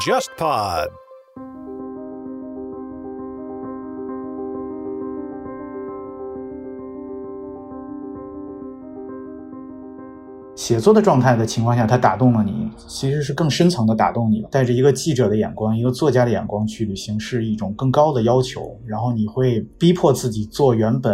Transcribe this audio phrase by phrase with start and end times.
[0.00, 0.88] JustPod。
[10.54, 14.48] 写作的状态的情况下，它打动了你，其实是更深层的打动你了。
[14.50, 18.78] 带着一个记者的眼光，一个作家的眼光去旅行，是一种更高的要求。
[18.86, 21.12] 然后你会逼迫自己做原本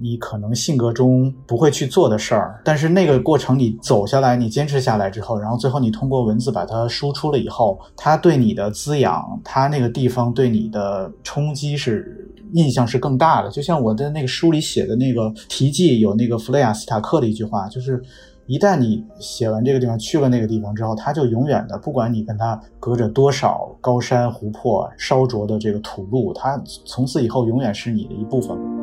[0.00, 13.50] 你可能性格中不会去做的事儿，但是那个过程你走下来，你坚持下来之后，然后最后你通过文字把它输出了以后，它对你的滋养，它那个地方对你的冲击是印象是更大的。
[13.50, 18.02] 就像我的那个书里写的那个题记，有那个弗雷亚斯塔克的一句话，就是
[18.46, 28.81] 一旦你写完这个地方，去了那个地方之后，它就永远的，不管你跟它隔着多少高山湖泊、烧灼的这个土路，它从此以后永远是你的一部分。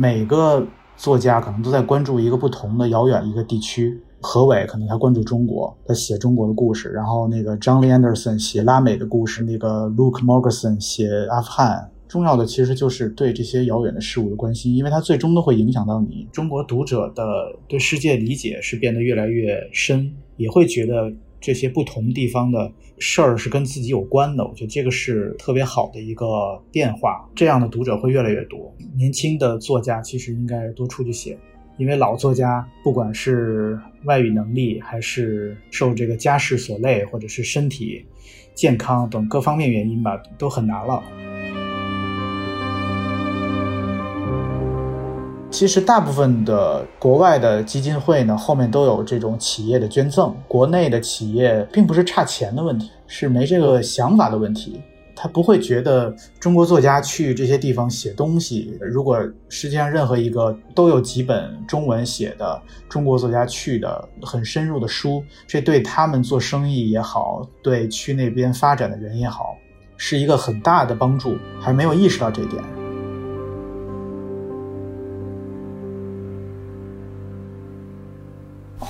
[0.00, 4.00] 每个作家可能都在关注一个不同的遥远一个地区。
[4.22, 11.90] 何伟可能他关注中国，他写中国的故事；然后那个 John Lee Anderson 写拉美的故事，那个 Luke Morgenson 写阿富汗。
[12.08, 16.26] 重要的其实就是对这些遥远的事物的关心，因为它最终都会影响到你。
[16.32, 17.22] 中国读者的
[17.68, 24.44] 对世界理解是变得越来越深，也会觉得这些不同地方的事儿是跟自己有关的。
[24.44, 28.74] 我觉得这个是特别好的一个变化，这样的读者会越来越多。
[28.96, 31.38] 年轻的作家其实应该多出去写。
[31.78, 38.04] 因为老作家，不管是外语能力，还是受这个家世所累，或者是身体
[38.54, 41.02] 健康等各方面原因吧，都很难了。
[45.60, 50.34] 其实，大部分的国外的基金会呢，后面都有这种企业的捐赠。
[50.48, 54.80] 国内的企业并不是差钱的问题，是没这个想法的问题。
[55.14, 59.18] 他不会觉得中国作家去这些地方写东西，如果
[59.50, 62.58] 世界上任何一个都有几本中文写的
[62.88, 69.54] 中国作家去的很深入的书，这对他们做生意也好，对去那边发展的人也好，
[69.98, 71.36] 是一个很大的帮助。
[71.60, 72.79] 还没有意识到这点。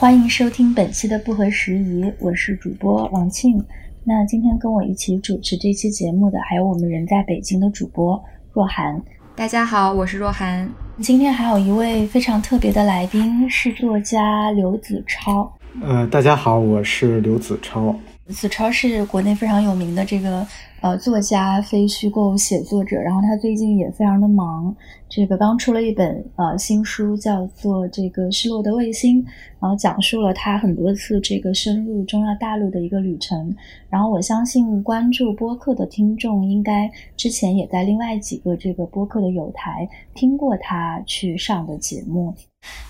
[0.00, 3.62] 欢迎收听本期的不合时宜，我是主播王庆。
[4.02, 8.18] 那今天跟我一起主持这期节目的还有我们人在北京的主播
[8.50, 8.98] 若涵。
[9.36, 10.66] 大家好，我是若涵。
[11.02, 15.52] 今天还有一位非常特别的来宾是作家刘子超。
[15.82, 17.94] 呃，大家好，我是刘子超。
[18.28, 20.46] 子超是国内非常有名的这个
[20.80, 24.74] 呃作家、非虚构写作者，然后他最近也非常的忙，
[25.08, 29.22] 这个刚出了一本呃新书，叫做《这个失落的卫星》，
[29.60, 33.54] 然后讲述了他很多次这个深入中亚大陆的一个旅程。
[33.88, 42.34] 然后我相信关注播客的听众，应该之前也在另外几个这个播客的有台听过他去上的节目。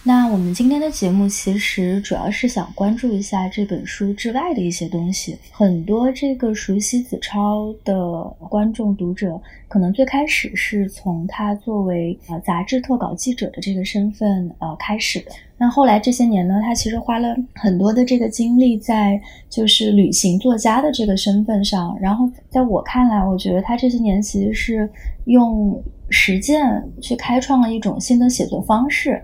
[0.02, 5.36] 那我们今天的节目其实主要是想关注一下这本书之外的一些东西。
[5.50, 9.38] 很多这个熟悉子超的观众读者，
[9.68, 15.32] 可能最开始是从他作为呃杂志特稿记者的这个身份呃开始的。
[15.58, 19.20] 那后来这些年呢，他其实花了很多的这个精力在
[19.50, 21.94] 就是旅行作家的这个身份上。
[22.00, 24.88] 然后在我看来，我觉得他这些年其实是
[25.30, 26.60] 用实践
[27.00, 29.22] 去开创了一种新的写作方式。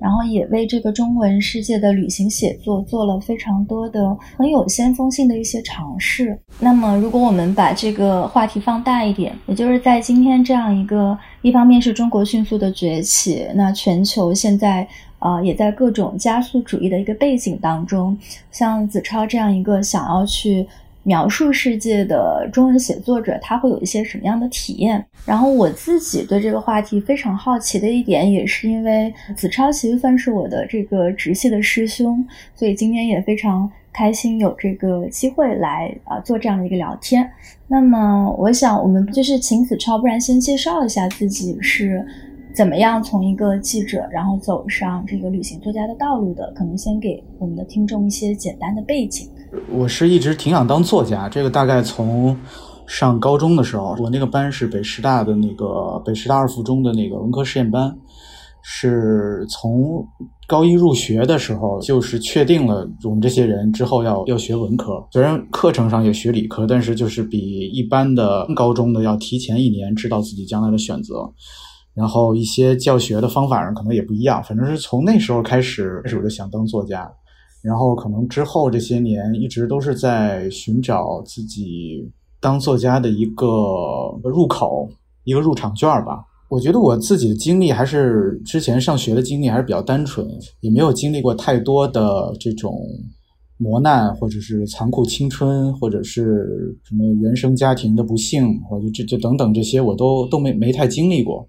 [0.00, 6.40] 然后也为这个中文世界的旅行写作做了非常多的很有先锋性的一些尝试。
[6.58, 14.88] 那么，如果我们把这个话题放大一点，也就是在今天这样一个一方面是中国迅速的崛起，那全球现在
[15.18, 18.16] 啊也在各种加速主义的一个背景当中，
[18.50, 20.66] 像子超这样一个想要去。
[21.02, 25.04] 描述世界的中文写作者，他会有一些什么样的体验？
[25.24, 32.24] 然后我自己对这个话题非常好奇的一点，也是因为子超其实算是我的这个直系的师兄，
[32.54, 37.28] 所以今天也非常开心有这个机会来啊做这样的一个聊天。
[37.66, 42.04] 那么我想我们就是请子超，不然先介绍一下自己是
[42.52, 46.52] 怎么样从一个记者，然后走上这个旅行作家的道路的？
[46.52, 49.30] 可能先给我们的听众一些简单的背景。
[49.68, 52.36] 我是一直挺想当作家，这个大概从
[52.86, 57.96] 上高中的时候，我那个班是北师大的那个北师大二附中的那个文科实验班，
[58.62, 60.06] 是从
[60.46, 71.28] 高一入学的时候就是确定了我们这些人之后要要学文科，虽然课程上也学理科，但是就是比一般的高中的要提前一年知道自己将来的选择，
[71.94, 77.10] 然后一些教学的方法上可能也不一样，反正是从那时候开始，开始我就想当作家。
[77.62, 82.10] 然后可能之后这些年一直都是在寻找自己
[82.40, 83.46] 当作家的一个
[84.24, 84.88] 入口，
[85.24, 86.24] 一个入场券吧。
[86.48, 90.26] 我觉得我自己的经历还是之前上学的经历还是比较单纯，
[90.60, 92.74] 也没有经历过太多的这种
[93.56, 101.46] 磨难，或者是残酷青春，或者是什么原生家庭的不幸，或者这这等等这些我都都没没太经历过。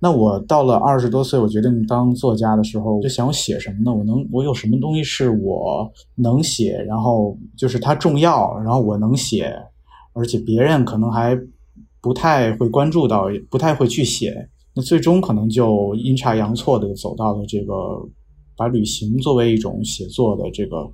[0.00, 3.92] 那我到了二十多岁，我决定当作家的时候，我就想写什么呢？
[3.92, 9.54] 我能我有什么东西是我能写，然后就是它重要，然后我能写，
[10.12, 11.38] 而且别人可能还。
[12.00, 17.72] 不太会关注到，不太会去写，那最终可能就阴差阳错的走到了这个
[18.56, 20.88] 把旅行作为一种写作的这个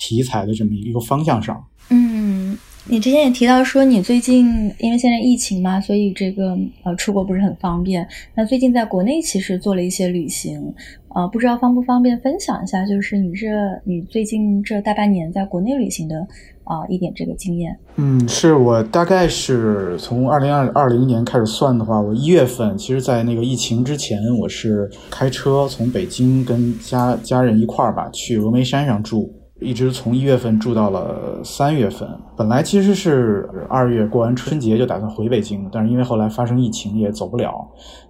[0.00, 1.64] 题材的这么一个方向上。
[1.90, 2.58] 嗯，
[2.90, 4.46] 你之前也提到说，你最近
[4.78, 8.06] 因为现在疫情嘛，所以这个呃出国不是很方便。
[8.34, 10.74] 那最近在国内其实做了一些旅行，
[11.14, 13.46] 呃，不知道方不方便分享一下，就是你这
[13.84, 16.26] 你最近这大半年在国内旅行的。
[16.68, 32.08] 啊，一点这个经验，嗯，是我大概是从二零二二零年开始算的话，我一月份，其实，在那个疫情之前，我是开车从北京跟家家人一块儿吧，去峨眉山上住，一直从一月份住到了三月份。
[32.36, 37.52] 本来其实是二月过完春节就打算回北京，但是因为后来发生疫情也走不了，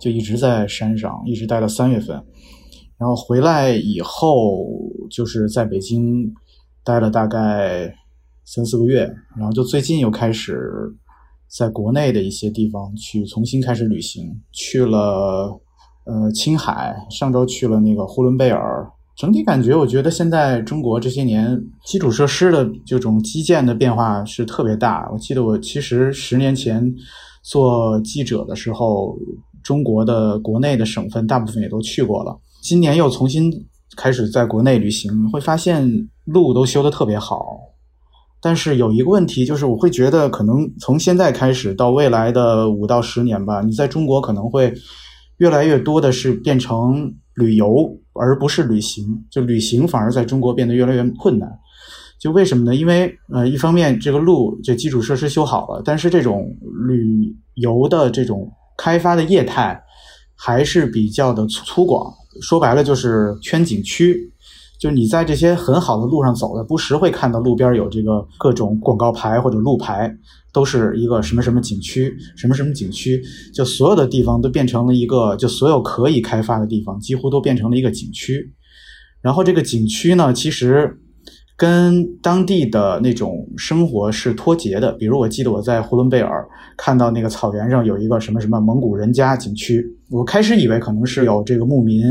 [0.00, 2.16] 就一直在山上，一直待到三月份。
[2.98, 4.64] 然后回来以后，
[5.10, 6.32] 就是在北京
[6.84, 7.94] 待了大概。
[8.50, 9.02] 三四个月，
[9.36, 10.58] 然后就最近又开始
[11.54, 15.60] 在国内的一些地方去重新开始旅行，去了
[16.06, 18.90] 呃青海，上周去了那个呼伦贝尔。
[19.18, 25.10] 整体感觉，我觉得现在中国这些年基础设施的这种基建的变化是特别大。
[25.12, 26.94] 我记得我其实十年前
[27.42, 29.18] 做记者的时候，
[29.60, 32.38] 中国的国内的省份大部分也都去过了。
[32.62, 33.52] 今年又重新
[33.96, 37.58] 开始在国内旅行，会发现路都修得特别好。
[38.40, 44.72] 但是有一个问题，就是我会觉得，可能从现在开始到未来的五到十年吧，你在中国可能会
[45.38, 49.24] 越来越多的是变成旅游，而不是旅行。
[49.30, 51.48] 就旅行反而在中国变得越来越困难。
[52.18, 52.74] 就为什么呢？
[52.74, 56.54] 因为呃，一方面这个路这基础设施修好了，但是这种
[56.88, 59.80] 旅游的这种开发的业态
[60.34, 62.12] 还是比较的粗粗犷。
[62.42, 64.32] 说白了就是圈景区。
[64.80, 70.08] 就是你在这些很好的路上走的，不时会看到路边有这个各种广告牌或者路牌，
[70.52, 73.22] 都是一个什么什么景区，什么什么景区，
[73.52, 78.54] 就所有的地方都变成了一个，就所有可以开发的地方几乎都变成了一个景区。
[79.20, 80.98] 然后这个景区呢，其实
[81.56, 84.92] 跟当地的那种生活是脱节的。
[84.92, 92.02] 比如我记得我在呼伦贝尔看到那个草原上有一个什么什么蒙古人家景区，我开始以为可能是有这个牧民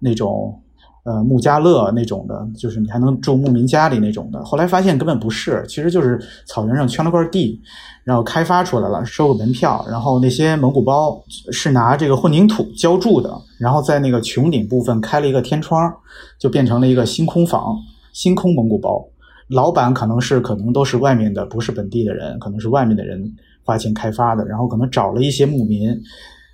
[0.00, 0.62] 那种。
[1.06, 4.44] 呃，穆家乐那种的，就是你还能住牧民家里那种的。
[4.44, 7.62] 后来发现根本不是，其实就是草原上圈了块地，
[8.02, 9.86] 然后开发出来了，收个门票。
[9.88, 11.22] 然后那些蒙古包
[11.52, 15.94] 是拿这个混凝土浇筑的，然后在那个穹顶部分开了一个天窗，
[16.40, 17.76] 就变成了一个星空房、
[18.12, 19.08] 星空蒙古包。
[19.46, 23.32] 老板可能是可能都是外面的，不是本地的人，可能是外面的人
[23.62, 25.96] 花钱开发的，然后可能找了一些牧民。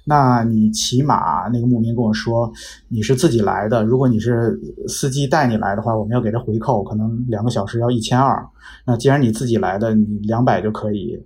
[0.05, 2.53] 那你骑马，那个牧民跟我说，
[2.89, 3.85] 你是自己来的。
[3.85, 4.59] 如果你是
[4.89, 8.45] 司机带你来的话，我们要给他回扣，可能两个小时要一千二。
[8.85, 11.17] 那既然你自己来的，你两百就可以。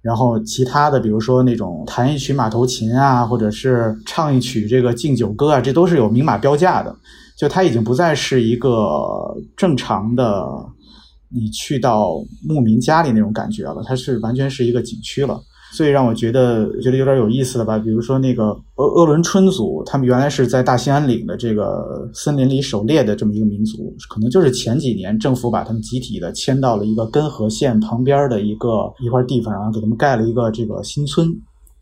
[0.00, 6.94] 然后其他的，比如说那种弹一曲马头琴啊，或者是唱一曲这个敬酒歌啊，这都是有明码标价的。
[7.36, 8.70] 就它已经不再是一个
[9.56, 10.44] 正常的
[11.28, 15.40] 你去到牧民家里那种感觉了，它是完全是一个景区了。
[15.74, 31.26] 最让我觉得觉得有点有意思的吧，比如说那个鄂鄂伦春族，他们原来是在大兴安岭的这个森林里狩猎的这么一个民族，可能就是前几年政府把他们集体的迁到了一个根河县旁边的一个一块地方，然后给他们盖了一个这个新村，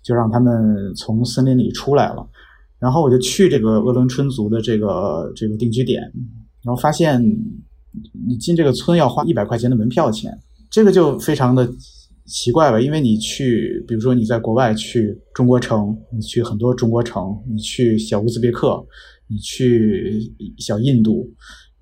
[0.04, 2.24] 就让他们从森林里出来了。
[2.78, 6.00] 然后我就去这个鄂伦春族的这个这个定居点，
[6.62, 7.20] 然后发现
[8.28, 10.38] 你进这个村要花一百块钱的门票钱，
[10.70, 11.68] 这个就非常的。
[12.30, 12.80] 奇怪吧？
[12.80, 18.80] 因为你去，比如说你在国外去中国城，你去很多中国城，你去小乌兹别克，
[19.28, 21.28] 你去小印度，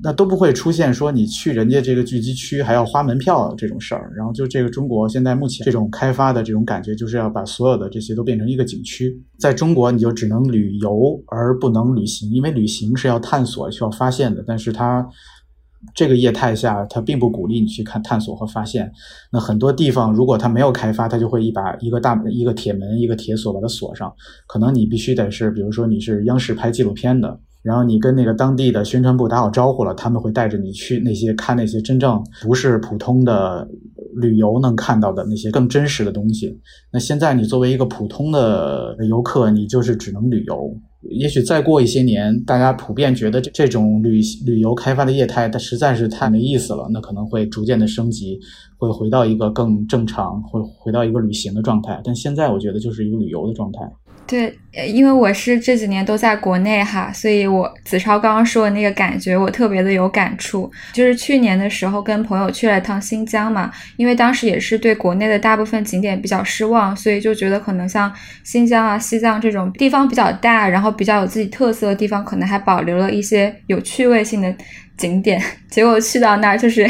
[0.03, 4.11] 那都不会出现说你去人家这个聚集区还要花门票这种事儿。
[4.17, 9.23] 然后就这个中国现在目前这种开发的这种感觉，就是要把所有的这些都变成一个景区。
[9.39, 15.07] 在中国你就只能旅游而不能旅行，因为旅行是要探索、需要发现的，但是它。
[15.95, 18.93] 这个业态下，它并不鼓励你去看探索和发现。
[19.31, 24.13] 那很多地方，如果它没有开发，它就会一把一个大一个铁门、一个铁锁把它锁上。
[24.47, 27.41] 可能你必须得是，比如说你是央视拍纪录片的。
[27.61, 33.69] 然后你跟那个当地的宣传部打好招呼了，他们会带着你去那些看那些真正不是普通的
[34.15, 36.59] 旅游能看到的那些更真实的东西。
[36.93, 40.73] 那现在你作为一个普通的游客，你就是只能旅游。
[41.03, 48.39] 也许再过一些年，大家普遍觉得这这种旅旅游开发的业态，它实在是太没意思了，那可能会逐渐的升级，
[48.77, 52.01] 会回到一个更正常，会回到一个旅行的状态。
[52.05, 53.81] 但现在我觉得就是一个旅游的状态。
[54.29, 54.55] 对，
[54.87, 60.71] 因为我是这几年都在国内哈，所以我子超刚刚说的那个感觉，我特别的有感触。
[60.93, 68.13] 就是去年的时候跟朋友去了趟新疆嘛，因为当时也是对国内的大部分景点比较失望，所以就觉得可能像
[68.45, 74.55] 新疆啊、西藏这种地方比较大，然后比较有自己特色的地方，可能还保留了一些有趣味性的
[74.99, 75.43] 景点。
[75.71, 76.87] 结果去到那儿就是。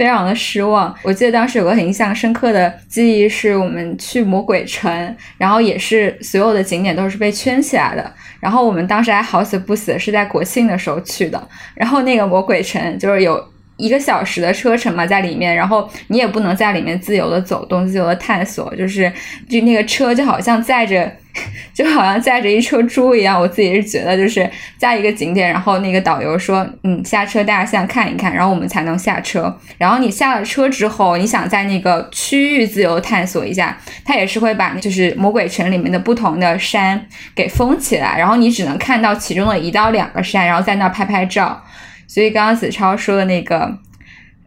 [0.00, 0.96] 非常的失望。
[1.02, 8.10] 我记得当时有个很印象深刻的记忆，是我们去魔鬼城，然后也是所有的景点都是被圈起来的。
[8.40, 11.48] 然后我们当时还好死不死是在国庆的时候去的。
[11.74, 13.46] 然后那个魔鬼城就是有
[13.80, 19.10] 一个小时的车程嘛，在里面，然后你也不能在里面自由的走动、自由的探索，就是
[19.48, 21.10] 就那个车就好像载着。
[21.72, 29.56] 就好像载着一车猪一样，我自己是觉得，就是在一个景点，然后那个导游说，嗯，下车大家先看一看，然后我们才能下车。
[29.78, 37.00] 然后你下了车之后，你想在那个区域自由探索一下，他也是会把就是魔鬼城里面的不同的山
[37.32, 41.62] 给封起来，然后你只能看到其中的一到两个山，然后在那拍拍照。
[42.12, 43.78] 所以刚刚子超说的那个。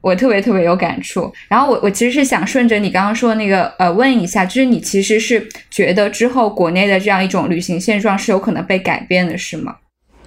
[0.03, 9.77] 我特别特别有感触，然后我我其实是想顺着你刚刚说的那个呃问一下，就是你其实是觉得之后国内的这样一种旅行现状是有可能被改变的，是吗？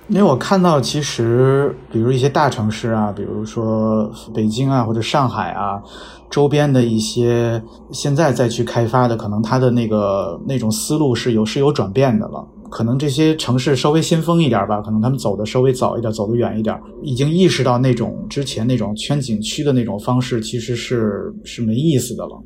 [0.08, 5.82] 因为我看到其实比如一些大城市啊，比如说北京啊或者上海啊，
[6.30, 7.62] 周边的一些
[7.92, 12.48] 现在再去开发的，可能它的那个那种思路是有是有转变的了。
[12.70, 22.42] 可能这些城市稍微先锋一点吧，可能他们走的稍微早一点，走得远一点，已经意识到那种之前那种圈景区的那种方式其实是是没意思的了。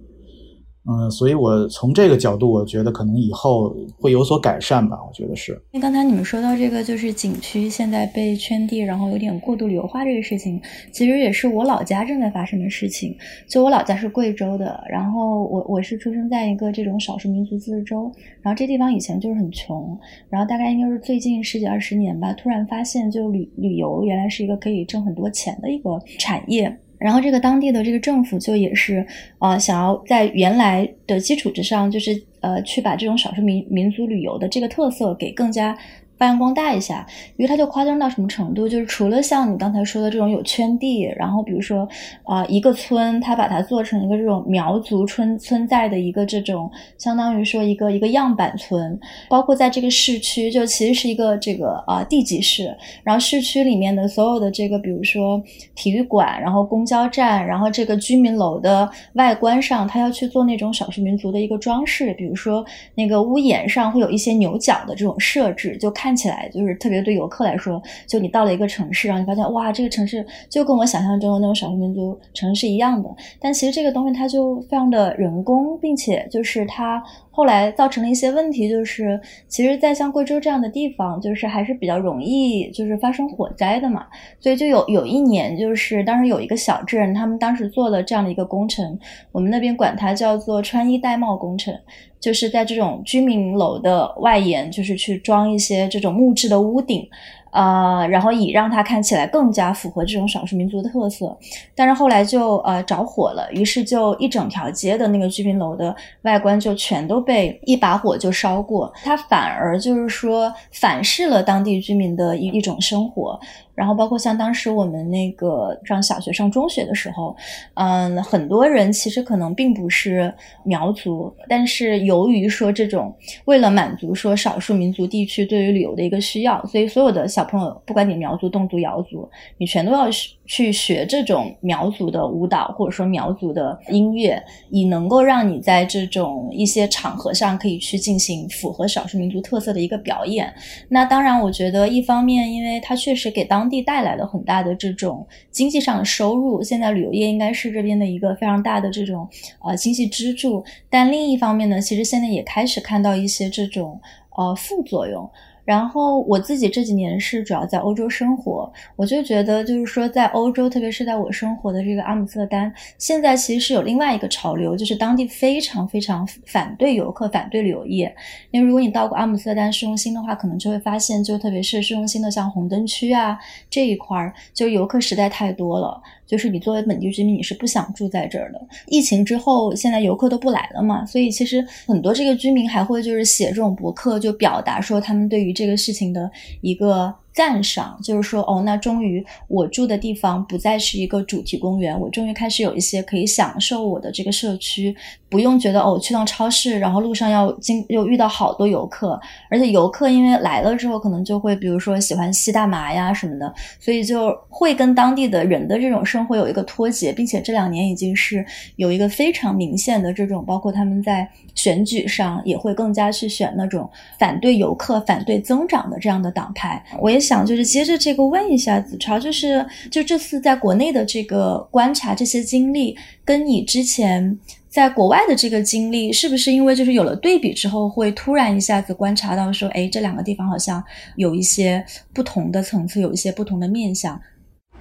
[0.89, 4.97] 嗯，所以我从这个角度，我觉得可能以后会有所改善吧。
[5.07, 5.61] 我觉得是。
[5.71, 10.61] 那刚才你们说到这个，就是景区现在被圈地，然后有点过度旅游化这个事情，
[10.91, 13.15] 其实也是我老家正在发生的事情。
[13.47, 18.11] 就我老家是贵州的，然后我我是出生在一个这种少数民族自治州，
[18.41, 19.97] 然后这地方以前就是很穷，
[20.31, 26.75] 然后大概应该是最近十几二十年吧，突然发现就旅旅游原来是一个可以挣很多钱的一个产业。
[27.01, 29.05] 然后这个当地的这个政府就也是，
[29.41, 35.77] 呃，想要在原来的基础之上，就是呃，去把这种少数民民族旅游的这个特色给更加。
[36.21, 37.07] 发扬光大一下，
[37.39, 38.69] 因为它就夸张到什么程度？
[38.69, 41.89] 就是除了像你刚才说的这种有圈地，然后比如说
[42.25, 49.01] 啊，一个村，它把它做成一个这种苗族村村寨的一个这种，相当于说一个一个样板村，
[49.31, 55.43] 包括在这个市区，就其实是一个这个啊地级市，然后市区里面的所有的这个，比如说
[55.75, 62.63] 体育馆，然后公交站，然后这个居民楼的外观上，它要去做那种少数民族的一个装饰，比如说
[62.95, 66.10] 那个屋檐上会有一些牛角的这种设置，就看。
[66.11, 73.09] 看起来就是特别对游客来说，就你到了一个城市，然后你发现哇，这个城市就跟我想象中的那种少数民族城市一样的。
[73.39, 77.01] 但其实这个东西它就非常的人工，并且就是它
[77.31, 79.19] 后来造成了一些问题，就是
[79.49, 84.07] 其实，在像贵州这样的地方，就是还是比较容易就是发生火灾的嘛。
[84.41, 88.99] 所以就有有一年，就是当时有一个小镇，他们当时做了这样的一个工程，
[89.33, 91.75] 我们那边管它叫做穿衣戴帽工程。
[92.21, 97.09] 就是在这种居民楼的外沿，就是去装一些这种木质的屋顶。
[97.53, 101.37] 呃，然后以让它看起来更加符合这种少数民族的特色，
[101.75, 113.39] 但是后来就呃着火了，于是就一整条街的那个居民楼的外观就全都被一把火就烧过，它反而就是说反噬了当地居民的一一种生活，
[113.81, 117.37] 然后包括像当时我们那个上小学上中学的时候，
[117.75, 120.33] 嗯，很多人其实可能并不是
[120.65, 123.13] 苗族，但是由于说这种
[123.47, 127.41] 为了满足说少数民族地区对于旅游的一个需要，所以所有的小。
[127.51, 130.09] 朋友，不管你苗族、侗族、瑶族，你全都要
[130.51, 140.53] 去学这种苗族的舞蹈，或者说苗族的音乐，以能够让你在这种一些场合上可以去进行符合少数民族特色的一个表演。
[140.89, 149.29] 那当然，我觉得一方面，因为它确实给当地带来了很大的这种经济上的收入，现在旅游业应该是这边的一个非常大的这种
[149.65, 150.65] 呃经济支柱。
[150.91, 154.01] 但另一方面呢，其实现在也开始看到一些这种
[154.37, 155.31] 呃副作用。
[155.71, 168.13] 然后我自己这几年是主要在欧洲生活，我就觉得就是说在欧洲，特别是在我生活的这个阿姆斯特丹，现在其实是有另外一个潮流，就是当地非常非常反对游客、反对旅游业。
[168.51, 173.39] 因为如果你到过阿姆斯特丹市中心的话，可能就会发现，就特别是市中心的像红灯区啊
[173.71, 176.03] 这一块儿，就游客实在太多了。
[176.27, 178.61] 就是你作为本地居民，你是不想住在这儿的。
[178.87, 186.31] 疫情之后，现在游客都不来了嘛，所以其实很多这个居民还会就是写这种博客，就表达说他们对于这个事情的
[186.63, 187.15] 一个。
[187.33, 194.95] 赞赏就是说，哦，那终于我住的地方不再是一个主题公园，我终于开始有一些可以享受我的这个社区，
[195.29, 199.19] 不用觉得哦，去趟超市，然后路上要经又遇到好多游客，
[199.49, 208.45] 而且游客因为来了之后，可能就会比如说喜欢吸大麻呀什么的，所以就会跟当地的人的这种生活有一个脱节，并且这两年已经是
[208.75, 217.20] 有一个非常明显的这种，包括他们在选举上也会更加去选那种反对游客、反对增长的这样的党派，我也。
[217.21, 230.83] 想就是接着这个问一下子超，就是就这次在国内的这个观察这些经历，跟你之前在国外的这个经历，是不是因为就是有了对比之后，会突然一下子观察到说，哎，这两个地方好像
[231.17, 231.85] 有一些
[232.15, 234.21] 不同的层次，有一些不同的面相？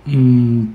[0.05, 0.73] 嗯，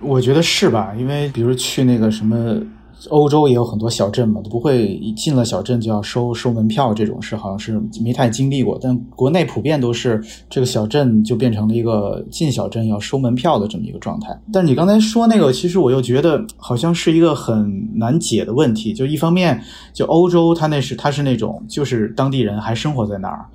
[0.00, 0.94] 我觉得是吧？
[0.98, 2.62] 因为比如去那个什么。
[3.08, 8.78] 欧洲也有很多小镇嘛，都不会一进了小镇就要收收门票这种事，好像是没太经历过。
[8.80, 14.38] 但国内普遍都是这个小镇就变成了一个进小镇要收门票的这么一个状态。
[14.52, 18.92] 但你刚才说那个，其实我又觉得好像是一个很难解的问题。
[18.92, 19.60] 就一方面，
[19.94, 23.46] 就欧洲它那是它是那种就是当地人还生活在那儿，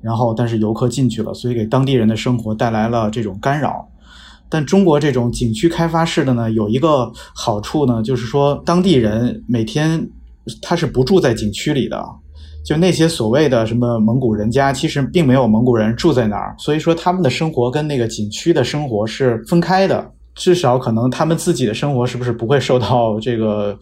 [0.00, 3.88] 然后但是游客进去了，所以给当地人的生活带来了这种干扰。
[4.52, 10.06] 但中国这种景区开发式的呢，有一个好处呢，就是说当地人每天
[10.60, 12.04] 他是不住在景区里的，
[12.62, 23.74] 就那些所谓的什么蒙古人家，其实并没有蒙古人住在那儿，所以说他们的生活跟那个景区的生活是分开的，至少可能他们自己的生活是不是不会受到这个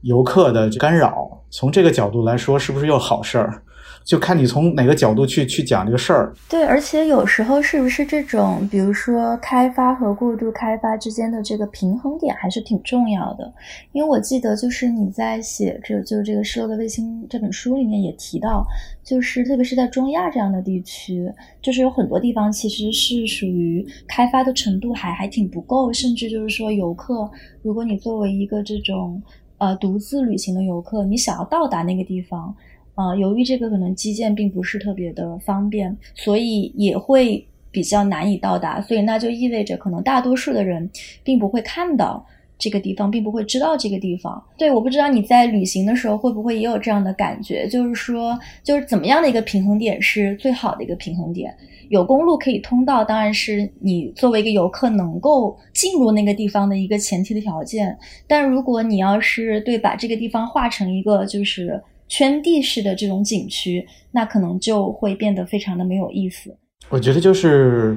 [0.00, 1.28] 游客的干扰？
[1.50, 3.62] 从这个角度来说，是不是又好事儿？
[4.04, 6.32] 就看你从哪个角度去去讲这个事儿。
[6.48, 13.52] 对，而且有时候是不是这种，比如说开发和过度开发之间的这个平衡点还是挺重要的。
[13.92, 18.66] 因为我记得就是你在写这就这个失落的卫星这本书里面也提到，
[19.04, 27.30] 就是特别是在中亚这样的地区，就是有很多地方其实是属于开发的程度还还挺不够，甚至就是说游客，
[27.62, 29.22] 如果你作为一个这种
[29.58, 32.54] 呃独自旅行的游客，你想要到达那个地方。
[32.98, 38.80] 啊，由于这个可能基建并不是特别的方便，所以也会比较难以到达。
[38.80, 40.90] 所以那就意味着，可能大多数的人
[41.22, 42.26] 并不会看到
[42.58, 44.42] 这个地方，并不会知道这个地方。
[44.56, 51.54] 对，我不知道你在旅行的时候会不会也有这样的感觉，就是说，就是怎么样的一个平衡点是最好的一个平衡点？
[51.90, 57.96] 有公路可以通到，当然是你作为一个游客能够进入那个地方的一个前提的条件。
[58.26, 61.80] 但如果你要是对把这个地方画成一个就是。
[62.08, 66.56] 圈地式的这种景区，那可能就会变得非常的没有意思。
[66.88, 67.96] 我觉得就是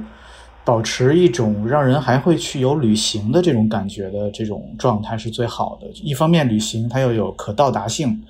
[0.64, 5.88] 保持一种让人还会去有旅行的这种感觉的这种状态是最好的。
[6.02, 8.22] 一方面旅行它又有可到达性，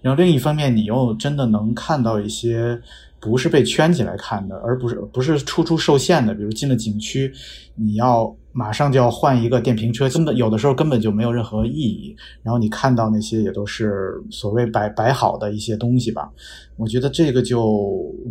[0.00, 2.80] 然后另一方面你又真的能看到一些
[3.20, 6.34] 不是被圈起来看的，而不是不是处处受限的。
[6.34, 7.32] 比如进了景区，
[7.74, 8.34] 你要。
[8.56, 12.16] 马上就要换一个电瓶车，根本有的时候根本就没有任何意义。
[12.42, 16.30] 然后你看到那些也都是所谓摆摆好的一些东西吧。
[16.78, 17.70] 我觉得这个就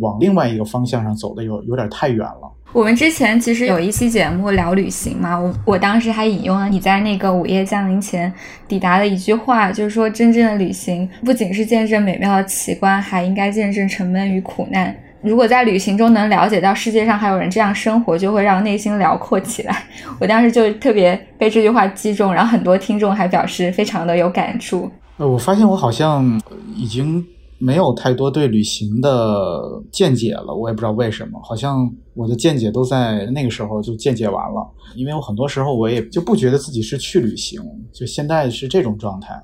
[0.00, 2.52] 往另外一个方向上走的有有点太远了。
[2.72, 8.30] 我们之前其实有一期节目聊旅行嘛，我我当时还引用了你在那个午夜降临前
[8.66, 14.94] 抵达的一句话，就是说真正的旅行不仅是见证美妙的奇观，还应该见证沉闷与苦难。
[15.26, 19.84] 如果在旅行中能了解到世界上还有人这样生活，就会让内心辽阔起来。
[20.20, 24.88] 我当时就特别被这句话击中，然后很多听众还表示非常的有感触。
[25.18, 26.40] 呃，我发现我好像
[26.76, 27.24] 已经
[27.58, 34.64] 没有太多对旅行的见解了，我也不知道为什么，好像我的见解都在那个时候就见解完了。
[34.94, 37.60] 因为我很多时候我也就不觉得自己是去旅行，
[37.92, 39.34] 就现在是这种状态。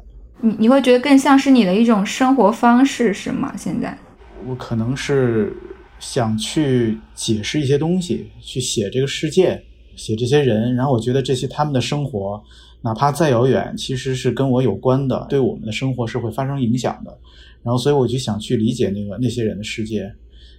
[0.41, 3.53] 你你会觉得更像是你的一种生活方式是吗？
[3.57, 3.99] 现在
[4.47, 5.53] 我可能是。
[6.03, 9.63] 想去解释一些东西，去写这个世界，
[9.95, 12.43] 写这些人，然后我觉得这些他们的生活，
[12.83, 17.19] 哪怕再遥远，其实是跟我有关的，对我们的生活是会发生影响的。
[17.63, 20.13] 然后，所以我就想去理解那个那些人的世界，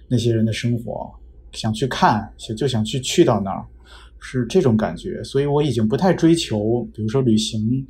[0.08, 1.12] 那些人的生活，
[1.52, 2.26] 想去看，
[2.56, 3.66] 就想去去到那儿，
[4.18, 5.22] 是这种感觉。
[5.22, 7.86] 所以我已经不太追求，比如说旅行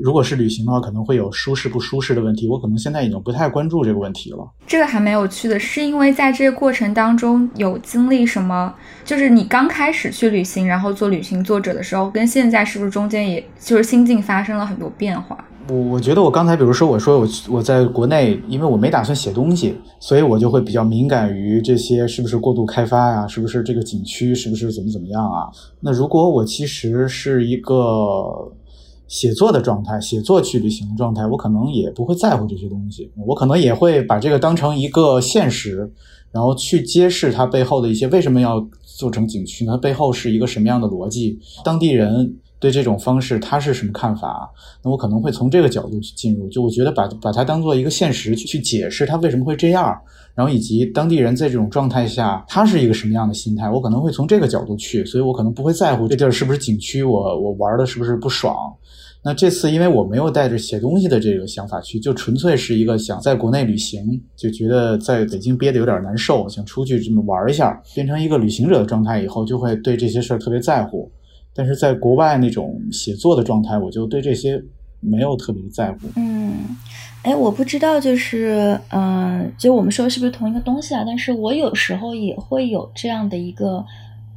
[0.00, 2.48] 如果是旅行的话，可能会有舒适不舒适的问题。
[2.48, 4.38] 我可能现在已经不太关注这个问题了。
[4.66, 8.74] 这个还蛮有趣的，是因为在这个过程当中有经历什么？
[9.04, 15.36] 就是你刚开始去旅行，然后做旅行作者的时候，跟现在是不是中间也就是心境发生了很多变化？
[15.68, 25.46] 我我觉得我刚才比如说我说我我在国内，因为我没打算写东西，所以我就会比较敏感于这些是不是过度开发呀，是不是这个景区是不是怎么怎么样啊？
[25.80, 28.52] 那如果我其实是一个。
[29.12, 35.92] 写作的状态，写作去旅行的状态，我可能也不会在乎这些东西，我可能也会把这个当成一个现实，
[36.30, 39.76] 然后去揭示它背后的一些为什么要做成景区呢？
[39.76, 41.38] 背后是一个什么样的逻辑？
[41.62, 44.48] 当地人对这种方式他是什么看法？
[44.84, 50.00] 那我可能会从这个角度去进入，就我觉得把把它当做一个现实去去解释它为什么会这样，
[50.36, 58.54] 然后以及当地人在这种状态下他是一个什么样的心态，我可能会从这个角度去，所以我可能不会在乎这地儿是不是景区，我我玩的是不是不爽。
[59.24, 71.10] 那这次因为我没有带着写东西的这个想法去，就纯粹是一个想在国内旅行，就觉得在北京憋得有点难受，想出去这么玩一下，变成一个旅行者的状态以后，就会对这些事儿特别在乎。
[71.54, 74.62] 但是在国外那种写作的状态，我就对这些
[75.00, 75.98] 没有特别在乎。
[76.16, 76.76] 嗯，
[77.22, 81.02] 哎，我不知道，就是，嗯，就我们说是不是同一个东西啊？
[81.06, 83.84] 但是我有时候也会有这样的一个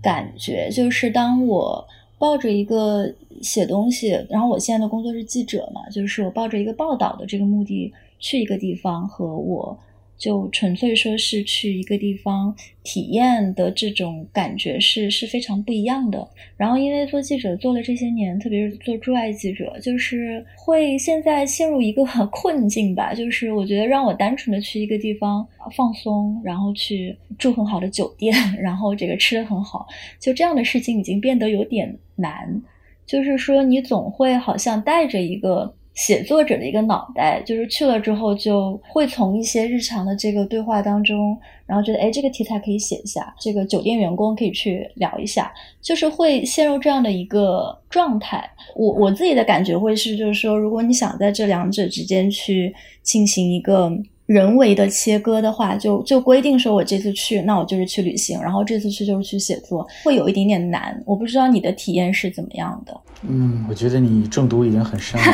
[0.01, 1.87] 感觉，就是当我。
[2.17, 9.77] 抱着一个写东西，然后我现在的工作是记者嘛，就是我抱着一个报道的这个目的去一个地方，和我。
[10.17, 16.27] 就纯粹说是去一个地方体验的这种感觉是是非常不一样的。
[16.55, 23.13] 然后因为做记者做了这些年，特别是做驻外记者，就是会现在陷入一个 困境吧。
[23.13, 29.85] 就是我觉得让我单纯的去一个地方放松，然后去住很好的酒店，然后这个吃的很好，
[30.19, 32.61] 就这样的事情已经变得有点难。
[33.05, 35.75] 就是说你总会好像带着一个。
[35.95, 48.47] 写作者的一个脑袋，就是去了之后就会从一些日常的这个对话当中，然后觉得哎，这个题材可以写一下，这个酒店员工可以去聊一下，就是会陷入这样的一个状态。
[48.75, 53.91] 我我自己的感觉会是，就是说，如果你想在这两者之间去进行一个。
[54.25, 60.99] 人为的切割的话，就就规定说，我这次去，那我就是去旅行，然后这次去就是去写作，会有一点点难。
[61.05, 63.01] 我不知道你的体验是怎么样的。
[63.21, 65.27] 嗯，我觉得你中毒已经很深了。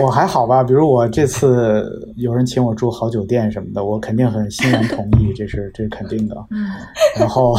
[0.00, 1.86] 我还好吧，比如我这次
[2.16, 6.34] 有人请我住好酒店什么的，我肯定很欣然同意，这是这是肯定的。
[6.50, 6.66] 嗯。
[7.18, 7.54] 然后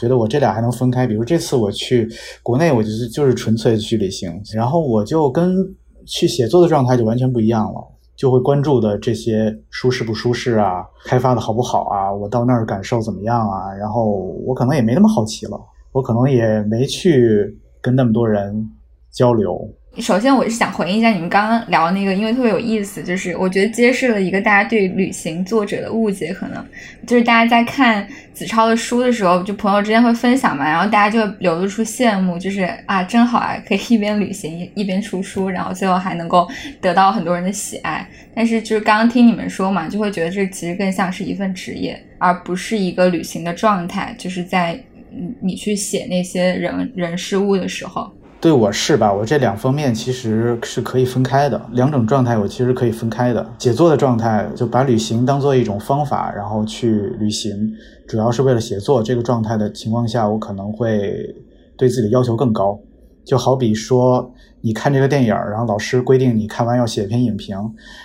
[0.00, 2.08] 觉得我这俩还能分开，比如这次我去
[2.44, 5.74] 国内，我就是就是纯粹去旅行，然后我就跟。
[6.06, 7.84] 去写作的状态就完全不一样了，
[8.16, 13.72] 就会关注的这些舒适不舒适啊，开发的好不好啊，我到那儿感受怎么样啊？
[13.74, 14.10] 然后
[14.46, 15.60] 我可能也没那么好奇了，
[15.92, 18.70] 我可能也没去跟那么多人
[19.10, 19.68] 交流。
[20.00, 26.66] 首先，我是想回应一下你们刚刚聊那个，因为特别有意思，就是我觉得揭示了一个大家对旅行作者的误解，可能
[27.06, 36.48] 就是大家在看子超的书的时候，就朋友之间会分享嘛，然后大家就流露出羡慕，就是啊，真好啊，可以一边旅行一边出书，然后最后还能够
[36.80, 38.04] 得到很多人的喜爱。
[38.34, 44.76] 但是就是刚刚听你们说嘛，就会觉得这其实更像是一份职业，而不是一个旅行的状态，就是在
[45.40, 48.12] 你去写那些人人事物的时候。
[48.44, 49.10] 对我是吧？
[49.10, 53.54] 我这两方面其实是可以分开的，两种状态我其实可以分开的。
[53.58, 57.72] 写作的状态就把旅行当做一种方法，然后去旅行，
[58.06, 59.02] 主要是为了写作。
[59.02, 61.34] 这个状态的情况下，我可能会
[61.78, 62.78] 对自己的要求更高。
[63.24, 64.30] 就好比说，
[64.60, 67.56] 你看这个电影，然后老师规定你看完要写一篇影评，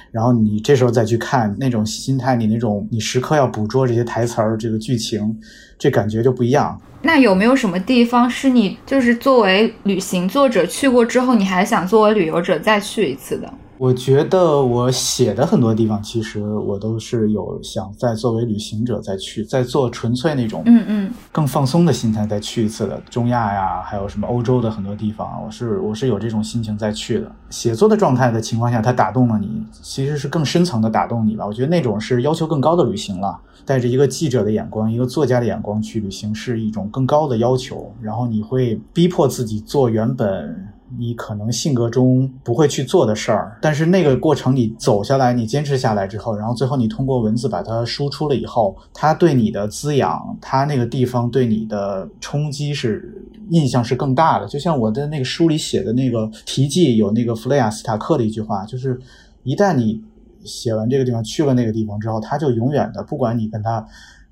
[0.10, 5.38] 然后你这时候再去看，那种心态，你那种你时刻要捕捉这些台词儿、这个剧情，
[5.79, 6.79] 这感觉就不一样。
[7.01, 13.51] 那有没有什么地方是你就是作为旅行作者去过之后，你还想作为旅游者再去一次的？
[13.79, 23.01] 我觉得我写的很多地方，其实我都是有想再作为旅行者再去，再做纯粹那种，嗯嗯，更放松的心态再去一次的。
[23.09, 27.31] 中亚呀，还有什么欧洲的很多地方，我是我是有这种心情再去的。
[27.49, 31.45] 写作的状态的情况下，它打动了你，其实是更深层的打动你吧。
[31.45, 37.93] 我觉得那种是要求更高的旅行了，带着一个记者的眼光，一个作家的眼光去旅行，是一种更高的要求。
[38.01, 40.67] 然后你会逼迫自己做原本。
[40.97, 54.47] 你可能性格中不会去做的事儿，但是那个过程你走下来，你坚持下来之后，然后最后你通过文字把它输出了以后，它对你的滋养，它那个地方对你的冲击是印象是更大的。
[54.47, 58.99] 就像我的那个书里写的那个题记，有那个弗雷亚斯塔克的一句话，就是
[59.43, 60.02] 一旦你
[60.43, 63.86] 写完这个地方去了那个地方之后，他就永远的，不管你跟他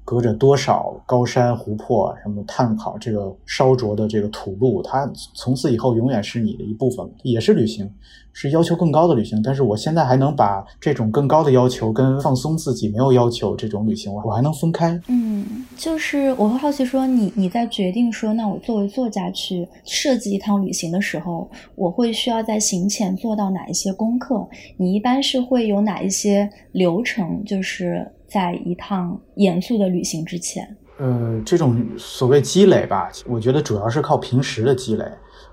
[0.08, 7.92] 隔着多少高山湖泊，什么探考这个烧灼的这个土路，它从此以后永远是你的一部分，也是旅行，
[8.32, 9.42] 是要求更高的旅行。
[9.44, 14.98] 但是我现在还能把这种更高的要求跟放松自己没有要求这种旅行，我我还能分开。
[15.10, 24.48] 嗯，就是我会好奇说，你你在决定说，那我作为作家去设计一趟旅行的时候，我会需要在行前做到哪一些功课？
[24.78, 27.44] 你一般是会有哪一些流程？
[27.44, 35.06] 就是在一趟严肃的旅行之前，呃，这种所谓积累吧，我觉得主要是靠平时的积累，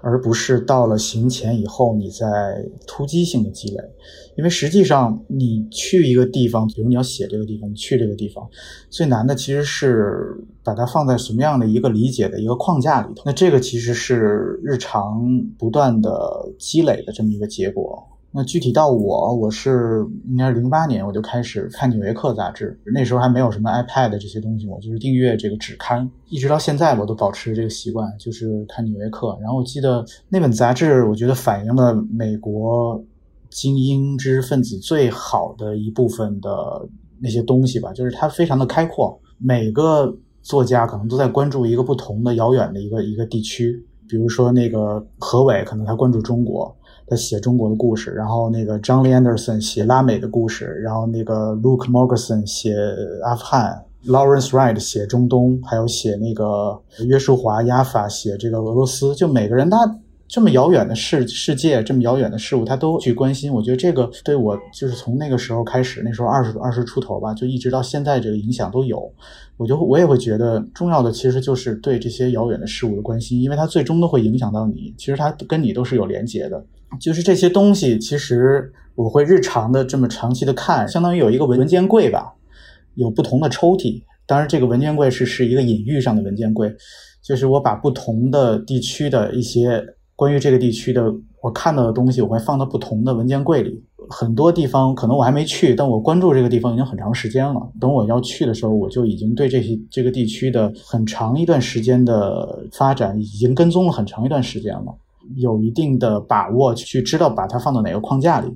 [0.03, 2.27] 而不是到了行前以后你在
[2.87, 3.83] 突击性的积累。
[4.37, 8.45] 因为实际上你去一个地方，比如你要写这个地方，你去这个地方，
[8.91, 13.23] 最难的其实是把它放在什么样的一个理解的一个框架里头。
[13.25, 15.23] 那这个其实是日常
[15.57, 18.03] 不断的积累的这么一个结果。
[18.37, 29.29] 那具体到我，我是应该是零八年我就开始看《纽约客》杂志，那时候还没有什么 iPad 这些东西，我就是订阅这个纸刊，一直到现在我都保持这个习惯，就是看《纽约客》。
[29.41, 33.01] 然后我记得那本杂志，我觉得反映了美国
[33.51, 36.51] 精英知识分子最好的一部分的
[37.21, 46.77] 那些东西吧，就是它非常的开阔，每个作家可能都在关注一个不同的遥远的一个一个地区，比如说那个何伟，可能他关注中国。
[47.07, 52.75] 他写中国的故事，然后那个 John Lee Anderson 写拉美的故事，然后那个 Luke Morgerson 写
[53.23, 59.79] 阿富汗，Lawrence Wright 写中东，还有写那个约书华亚法写这个俄罗斯，就每个人他
[60.27, 63.53] 这么遥远的世世界，这么遥远的事物，他都去关心。
[63.53, 69.13] 我觉得这个对我就是从那个时候开始，那时候二十二十出头吧，就一直到现在这个影响都有。
[69.57, 76.65] 我就我也会觉得重要的其实就是对这些遥远的事物的关心，因为它最终都会影响到你，其实它跟你都是有连结的。
[77.01, 82.35] 就是这些东西，其实我会日常的这么长期的看，相当于有一个文件柜吧，
[82.95, 84.03] 有不同的抽屉。
[84.27, 86.75] 当然，这个文件柜是是一个隐喻上的文件柜，
[87.23, 89.85] 就是我把不同的地区的一些
[90.17, 93.83] 关于这个地区的我看到的东西，我会放到不同的文件柜里。
[94.11, 97.71] 很多地方可能我还没去，但我关注这个地方已经很长时间了。
[97.81, 104.95] 等我要去的时候，我就已经对这些这个地区的很长一段时间的发展已经跟踪了很长一段时间了。
[105.37, 108.49] 有一定的把握去知道把它放到哪个框架里。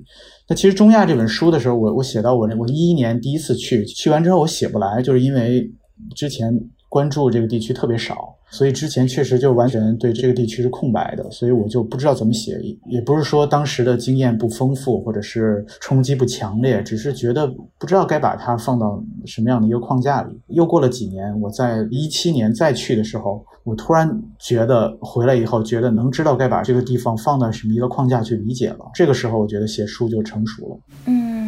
[0.47, 5.67] 那其实中亚这本书的时候，我我写到我我一一年第一次去，去完之后我写不来，就是因为
[6.15, 6.53] 之前
[6.89, 8.35] 关注这个地区特别少。
[8.51, 17.47] 所以之前确实就完全对这个地区是空白的，所以我就不知道怎么写，也不是说当时的经验不丰富，或者是冲击不强烈，只是觉得
[17.77, 20.35] 不知道该把它放到什么样的一个框架里。
[20.47, 28.79] 又过了几年，我在一七年再去的时候，我突然觉得回来以后，觉得能知道该把这个地方放到什么一个框架去理解了。
[28.95, 30.79] 这个时候，我觉得写书就成熟了。
[31.05, 31.38] 嗯。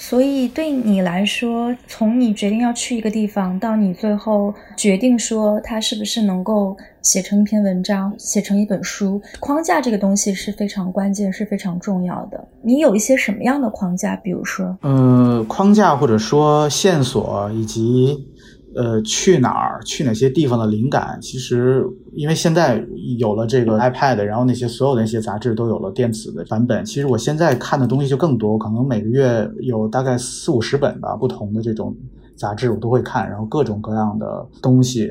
[0.00, 12.48] 所以对你来说，从你决定要去一个地方，到你最后决定说它是不是能够写成一篇文章、写成一本书，框架这个东西是非常关键、是非常重要的。
[12.62, 14.16] 你有一些什么样的框架？
[14.16, 18.26] 比如说，呃，框架或者说线索以及。
[18.72, 22.84] 呃，去哪儿，去哪些地方的灵感，其实因为现在
[23.18, 26.84] 有了这个 iPad，然后那些所有的那些杂志都有了电子的版本。
[26.84, 31.96] 其实我现在看的东西就更多，可能每个月有大概四五十本吧，不同的这种
[32.36, 35.10] 杂志我都会看，然后各种各样的东西，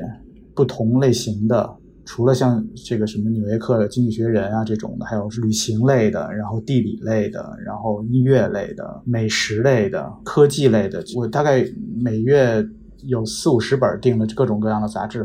[0.54, 11.64] 不同类型的，除了像这个什么《纽约客》《经济学人》啊这种的，还有旅行类的，然后地理类的，然后音乐类的，美食类的，科技类的，我大概
[11.98, 12.66] 每月。
[13.06, 15.20] 有四五十本订的各种各样的杂志，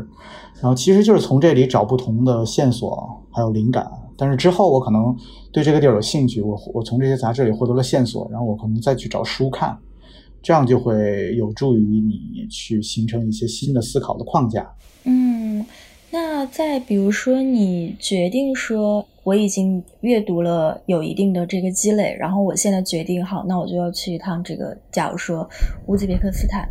[0.60, 3.90] 然后其实就是从这里找不同的线索，还有灵感。
[4.18, 5.14] 但是之后我可能
[5.52, 9.78] 对这个地儿有兴趣，我我从这些杂志里获得了线索，然后我可能再去找书看，
[10.42, 14.74] 这样就会有助于你去形成一些新的思考的框架。
[15.04, 15.66] 嗯，
[16.10, 25.46] 那再比如说你决定说我已经阅读了有一定的这个积累，然后我现在决定好，那我就要去一趟这个，假如说
[25.88, 26.66] 乌兹别克斯坦。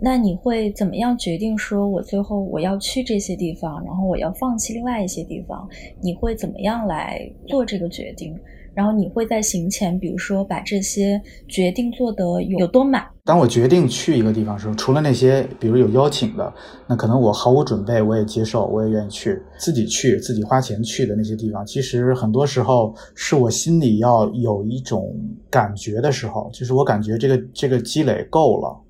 [0.00, 5.68] 那你会怎么样决定说，我最后我要去这些地方，然后我要放弃另外一些地方？
[6.00, 8.34] 你会怎么样来做这个决定？
[8.74, 13.04] 然后你会在行前，比如说把这些决定做得有有多满？
[13.24, 16.54] 当我决定去一个地方的时候，除了那些比如有邀请的，
[16.88, 25.12] 那可能我毫无准备，我也接受，我也愿意去自己去自己花钱去的那些地方，其实很多时候是我心里要有一种
[25.50, 28.80] 感觉的时候，就是我感觉这个这个积累够了。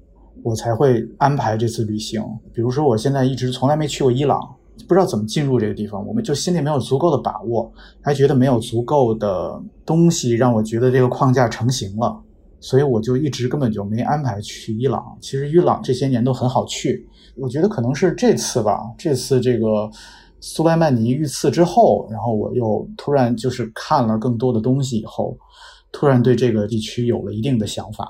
[0.43, 2.23] 我才会安排这次旅行。
[2.53, 4.41] 比如说，我现在一直从来没去过伊朗，
[4.87, 12.21] 不知道怎么进入这个地方，我们就心里没有足够的把握，还觉得没有足够的东西让我觉得这个框架成型了。
[12.61, 15.17] 所以我就一直根本就没安排去伊朗。
[15.21, 19.89] 其实伊朗这些年都很好去，我觉得可能是这次吧，这次这个
[20.41, 25.39] 苏莱曼尼遇刺之后，然后我又突然就是看了更多的东西以后，
[25.93, 28.09] 突然对这个地区有了一定的想法。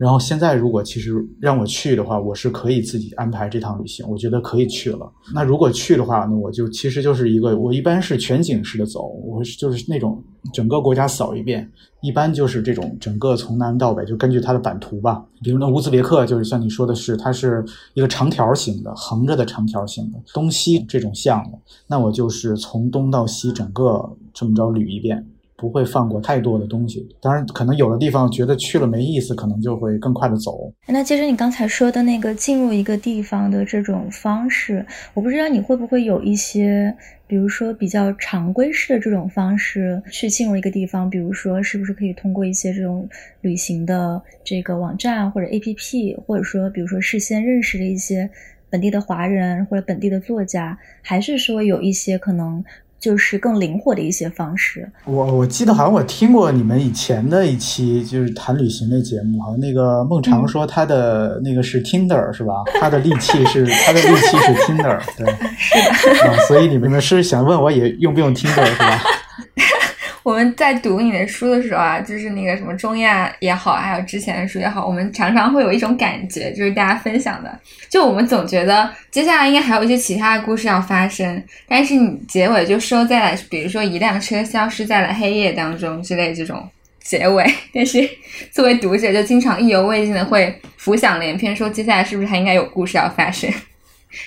[0.00, 5.12] 然后现在，如果其实让我去的话，我是可以自己安排这趟旅行，我觉得可以去了。
[5.34, 15.22] 那如果去的话，那我就其实就是一个，我一般是全景式的走，我就是那种整个国家扫一遍，一般就是这种整个从南到北，就根据它的版图吧。
[15.42, 25.26] 比如那乌兹别克，就是像你说的是，它是一个长条形的，横着的长条形的，东西这种像的，那我就是从东到西整个这么着捋一遍。
[25.60, 30.72] 不会放过太多的东西，当然可能有的地方觉得去了没意思，可能就会更快的走。
[30.88, 36.96] 那其实你刚才说的那个进入一个地方的这种方式，我不知道你会不会有一些，
[37.26, 43.06] 比如说比较常规式的这种方式去进入一个地方，比如说是不是可以通过一些这种
[43.42, 48.30] 旅行的这个网站或者 APP，或者说比如说事先认识的一些
[48.70, 52.64] 本地的华人或者本地的作家，还是说有一些可能。
[53.00, 54.88] 就是更灵活的一些方式。
[55.04, 62.52] 我我记得好像我听过你们以前的一期就是谈旅行的节目，好像那个孟尝说他的那个是 Tinder 是吧？
[62.78, 66.30] 他的利器是他的利器是 Tinder，对， 是的。
[66.30, 69.02] 嗯，所以你们是想问我也用不用 Tinder 是吧？
[70.22, 86.68] 我们在读你的书的时候啊，就是那个什么中亚也好，还有之前的书也好，我们常常会有一种感觉，就是大家分享的，就我们总觉得接下来应该还有一些其他的故事要发生，但是你结尾就收在了，比如说一辆车消失在了黑夜当中之类这种
[87.02, 88.08] 结尾，但是
[88.50, 93.50] 作为读者就经常意犹未尽的会浮想联翩，说接下来是不是还应该有故事要发生？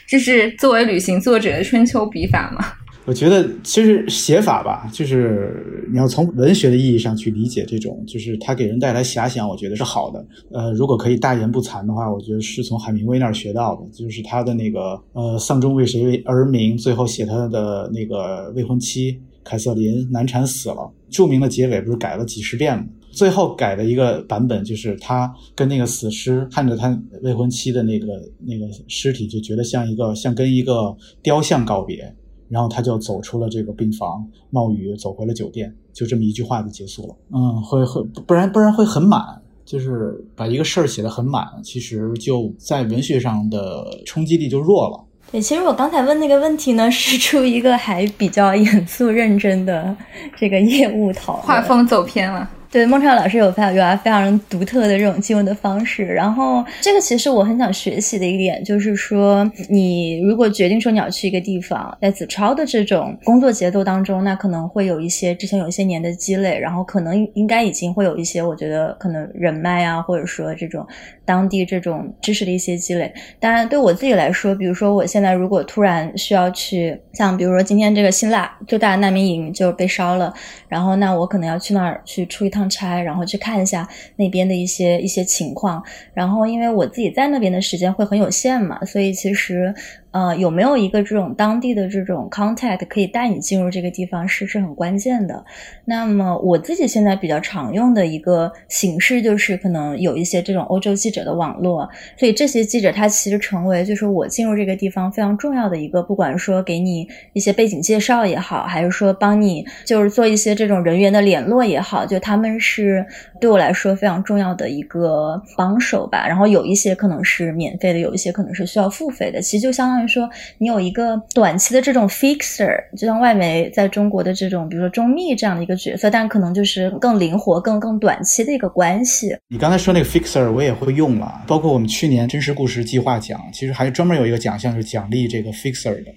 [0.07, 2.73] 这是作为旅行作者的春秋笔法吗？
[3.05, 10.25] 我觉得其实写法吧，就是你要从文学的意义上去理解这种，就是它给人带来遐想，我觉得是好的。
[10.51, 22.85] 呃，如果可以大言不惭的话，我觉得是从海明威那儿学到的，就是他的那个呃丧钟为谁而鸣，最后写他的那个未婚妻凯瑟琳难产死了，著名的结尾不是改了几十遍吗？
[23.11, 28.07] 最后改的一个版本就是他跟那个死尸看着他未婚妻的那个
[28.39, 32.15] 那个尸体，就觉得像一个像跟一个雕像告别。
[32.53, 37.15] 然后他就走出了这个病房，冒雨走回了酒店，就这么一句话就结束了。
[37.33, 45.03] 嗯，会会不然不然会很满，就是把一个事儿写得很满，其实就在文学上的冲击力就弱了。
[45.31, 49.97] 对，其实我刚才问那个问题呢，是出于一个还比较严肃认真的
[50.37, 52.47] 这个业务讨论，画风走偏了。
[52.73, 70.83] 对，孟超老师有非常有啊非常独特的这种进入的方式，然后这个其实我很想学习的一点就是说，你如果决定说你要去一个地方，在子超的这种工作节奏当中，那可能会有一些之前有一些年的积累，然后可能应该已经会有一些，我觉得可能人脉啊，或者说这种
[71.25, 73.13] 当地这种知识的一些积累。
[73.39, 80.33] 当然，对我自己来说，比如说我现在如果突然需要去，像比如说今天这个新腊最大的难民营就被烧了，
[80.67, 82.62] 然后那我可能要去那儿去出一趟。
[82.69, 89.73] 差，然后去看一下那边的一些一些情况，然后因为我自己在那边的时间会很有限嘛，所以其实。
[90.13, 95.43] 呃，有没有一个这种当地的这种 contact 可以带你进入这个地方是是很关键的。
[95.85, 113.03] 那么我自己现在比较常用的一个形式就是可能有一些这种欧洲记者的网络，所以这些记者他其实成为就是我进入这个地方非常重要的一个，不管说给你一些背景介绍也好，还是说帮你就是做一些这种人员的联络也好，就他们是
[113.41, 116.27] 对我来说非常重要的一个帮手吧。
[116.27, 120.02] 然后有一些可能是免费的，有一些可能是需要付费的，其实就相当于。
[120.07, 129.35] 说你有一个短期的这种 fixer，就像外媒在中国的这种，比如说中密这样的一个角色，但可能就是更灵活、更更短期的一个关系。
[129.49, 136.11] 你刚才说那个 fixer，我也会用了，包括我们去年真实故事计划奖，其实还专门有一个奖项是奖励这个 fixer 的。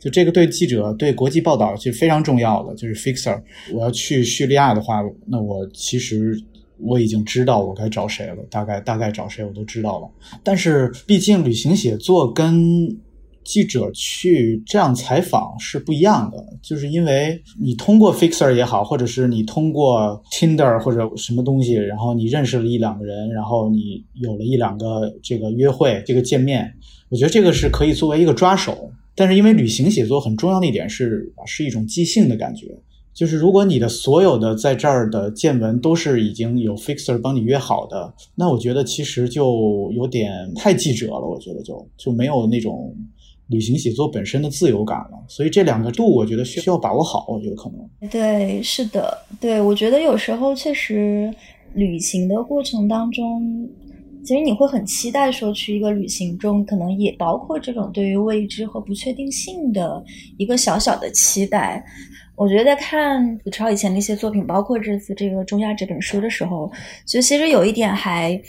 [0.00, 3.40] 就这个对记者、对国际报道是非常重要的，就是 fixer。
[3.72, 6.36] 我要去叙利亚的话，那我其实
[6.80, 10.10] 我已经知道我该找谁了，大概大概找谁我都知道了。
[10.42, 12.88] 但是毕竟旅行写作跟
[13.44, 26.72] 记者去这样采访是不一样的，就是因为你通过 Fixer 也好，或者是你通过 Tinder 或者什么东西，然后你认识了一两个人，然后你有了一两个这个约会、这个见面，
[27.08, 28.90] 我觉得这个是可以作为一个抓手。
[29.14, 32.68] 但是因为旅行写作很重要的一点是，是一种即兴的感觉，
[33.12, 42.96] 就是如果你的所有的在这儿的见闻都是已经有 Fixer 帮你约好的，那我觉得其实就有点太记者了，我觉得就就没有那种。
[43.52, 47.26] 旅行写作本身的自由感了，所以这两个度我觉得需要把握好。
[47.28, 51.32] 我觉得可能对，是的，对我觉得有时候确实，
[51.74, 53.68] 旅行的过程当中，
[54.24, 60.02] 其实你会很期待说去一个旅行中，可能也包括这种对于未知和不确定性的
[60.38, 61.84] 一个小小的期待。
[62.34, 66.70] 我觉得在看子超以前的一些作品，包括这次这个《中亚》这本书的时候，
[67.06, 68.40] 就其实有一点还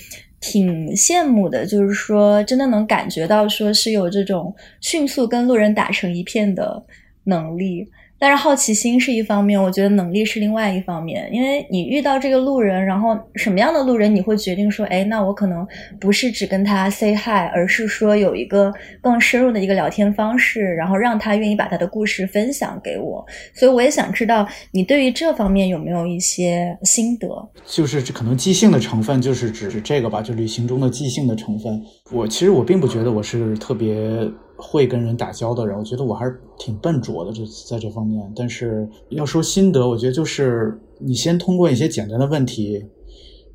[0.44, 6.86] 挺羡慕的，就是说真的能感觉到说是有这种迅速跟路人打成一片的
[7.24, 7.90] 能力。
[8.24, 11.30] 但是好奇心是一方面，我觉得能力是另外一方面。
[11.30, 15.68] 因为你遇到这个路人，然后什么样的路人你会决定说，哎，那我可能
[16.00, 23.26] 不是只跟他 say hi，而是说有一个更深入的一个聊天方式，然后让他愿意把他的故事分享给我。
[23.54, 27.28] 所以我也想知道你对于这方面有没有一些心得？
[27.66, 31.78] 就是可能即兴的成分，就是指指这个吧，就旅行中的即兴的成分。
[32.10, 33.94] 我其实我并不觉得我是特别。
[34.66, 38.32] 会跟人打交的人，我觉得我还是挺笨拙的，就在这方面。
[38.34, 42.82] 但是要说心得，我觉得就是你先通过一些简单的问题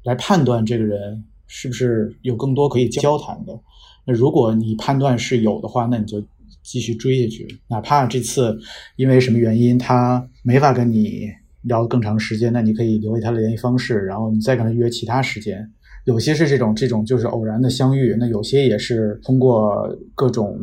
[0.04, 3.58] 来判断这个人是不是有更多可以交谈的。
[4.06, 6.22] 那如果你判断是有的话，那你就
[6.62, 8.58] 继续追下去，哪怕这次
[8.96, 11.30] 因为什么原因他没法跟你
[11.62, 15.72] 聊更长时间，那你可以留给他的联系方式，然后你再跟他约其他时间。
[16.04, 20.58] 有些是这种这种就是偶然的相遇，那有些也是通过各种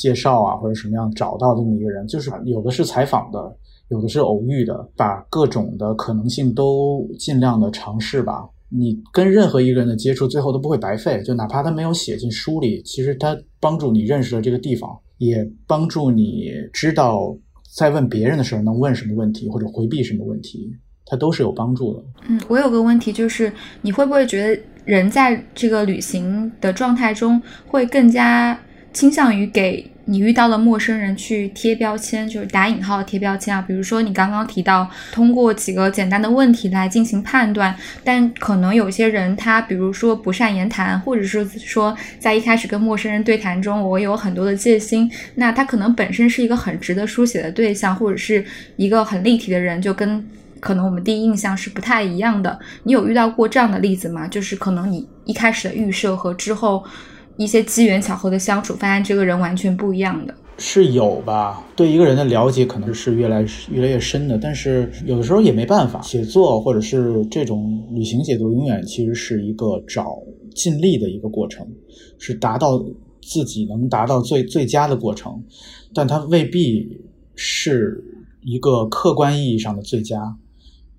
[0.00, 3.38] 介绍啊或者什么样找到这么一个人，就是有的是采访的，
[3.88, 8.48] 有的是偶遇的，把各种的可能性都尽量的尝试吧。
[8.70, 17.36] 你跟任何一个人的接触，最后都不会白费，就哪怕他没有写进书里，其实他帮助你认识了这个地方，也帮助你知道
[17.76, 20.72] 在问别人的时候能问什么问题或者回避什么问题，
[21.04, 22.02] 它都是有帮助的。
[22.28, 24.62] 嗯，我有个问题就是，你会不会觉得？
[24.86, 28.58] 人在这个旅行的状态中，会更加
[28.92, 33.62] 倾向于给你遇到的陌生人去贴标签，就是打引号贴标签啊。
[33.62, 48.44] 比如说你刚刚提到通过几个简单的问题来进行判断，但可能有些人他比如说不善言谈，或者是说在一开始跟陌生人对谈中，我有很多的戒心，那他可能本身是一个很值得书写的对象，或者是
[48.76, 50.26] 一个很立体的人，就跟。
[50.58, 52.60] 可能我们第一印象是不太一样的。
[52.82, 54.28] 你有遇到过这样的例子吗？
[54.28, 56.84] 就是可能你一开始的预设和之后
[57.40, 60.34] 一些机缘巧合的相处，发现这个人完全不一样的。
[60.58, 61.66] 是有吧？
[61.74, 66.02] 对一个人的了解可能是越来越来越深的，但是有的时候也没办法。
[66.02, 70.18] 写作或者是这种旅行写作，永远其实是一个找
[70.54, 71.66] 尽力的一个过程，
[72.18, 72.78] 是达到
[73.22, 75.42] 自己能达到最最佳的过程，
[75.94, 77.00] 但它未必
[77.34, 78.04] 是
[78.42, 80.36] 一个客观意义上的最佳。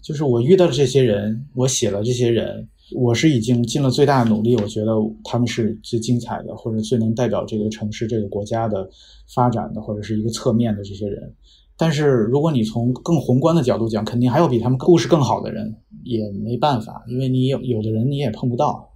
[0.02, 4.92] 就是我遇到的这些人，我写了这些人，我是已经尽了最大的努力，我觉得
[5.24, 8.89] 他们是最精彩的，或者最能代表这个城市、这个国家的
[9.34, 11.34] 发展的，或者是一个侧面的这些人。
[11.78, 18.89] 但是如果你从更宏观的角度讲，肯定还有比他们故事更好的人，也没办法，因为你有有的人你也碰不到，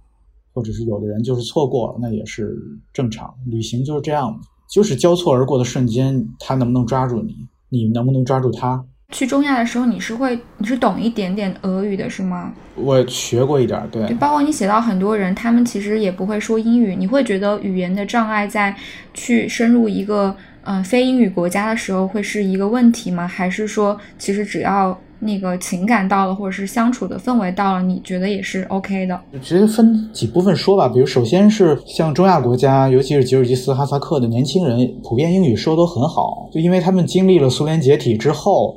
[0.52, 2.56] 或者是有的人就是错过了，那也是
[2.92, 3.34] 正常。
[3.46, 4.40] 旅行就是这样，
[4.70, 7.34] 就是交错而过的瞬间，他能不能抓住你，
[7.70, 8.86] 你能不能抓住他。
[9.12, 12.52] 去中亚的时候，你是会你是懂一点点俄语的是吗？
[12.74, 14.12] 我学过一点，对。
[14.14, 18.74] 包括你写到很多人，他们其实也不会说英语，你会觉得语言的障碍在
[19.14, 23.26] 去深入一个嗯非英语国家的时候会是一个问题吗？
[23.26, 29.20] 还是说其实只要那个情感到了，或者是相处的氛围到了，你觉得也是 OK 的？
[29.32, 38.76] 我觉得分几部分说吧，比如首先是像中亚国家，尤其是吉尔吉斯、哈萨克的年轻人，普遍英语说都很好，就因为他们经历了苏联解体之后。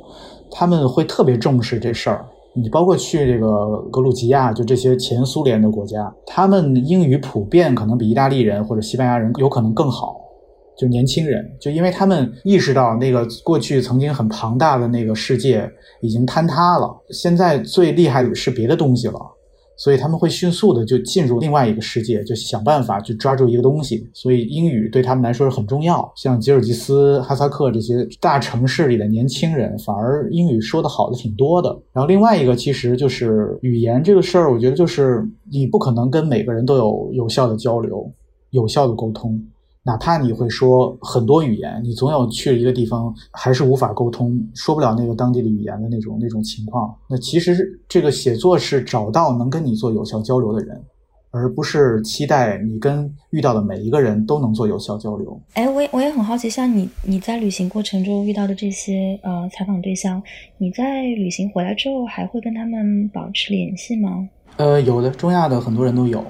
[0.52, 2.26] 他们会特别重视这事儿。
[2.54, 10.16] 你包括去这个格鲁吉亚，就这些前苏联的国家，他们英语普遍可能比意大利人或者西班牙人有可能更好。
[10.80, 15.70] 就年轻人，就因为他们意识到那个过去曾经很庞大的那个世界
[16.00, 19.20] 已经坍塌了，现在最厉害的是别的东西了。
[19.76, 24.06] 所以他们会迅速的就进入另外一个世界，就想办法去抓住一个东西。
[24.12, 26.10] 所以英语对他们来说是很重要。
[26.16, 31.70] 像吉尔吉斯、哈萨克这些大城市里的年轻人，反而英语说的好的挺多的。
[31.94, 38.10] 然后另外一个其实就是语言这个事儿，我觉得就是你不可能跟每个人都有有效的交流、
[38.50, 39.42] 有效的沟通。
[39.82, 46.94] 哪怕你会说很多语言，你总有去了一个地方还是无法沟通，说不了那个当地的语言的那种那种情况。
[47.08, 50.78] 那其实这个写作是找到能跟你做有效交流的人，
[51.30, 55.40] 而不是期待你跟遇到的每一个人都能做有效交流。
[55.54, 60.22] 哎，我也我也很好奇，像你你在旅行过程中遇到的这些呃采访对象，
[60.58, 64.28] 你在旅行回来之后还会跟他们保持联系吗？
[64.58, 66.22] 呃，有的，中亚的很多人都有。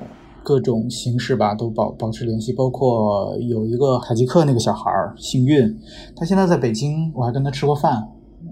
[0.43, 5.78] 各种形式吧，都保保持联系，包括有一个塔吉克那个小孩儿，幸运，
[6.16, 8.07] 他现在在北京，我还跟他吃过饭。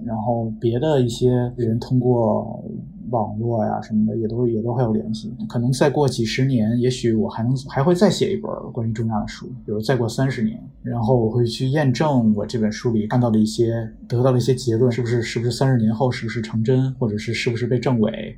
[0.05, 2.63] 然后别的一些人通过
[3.11, 5.35] 网络呀什么的，也都也都还有联系。
[5.49, 18.37] 可能再过几十年，也许我还能还会再写一本关于中亚的书，比如再过三十年，然后我会去验证我这本书里看到的一些得到的一些结论是不是是不是三十年后是不是成真，或者是是不是被证伪。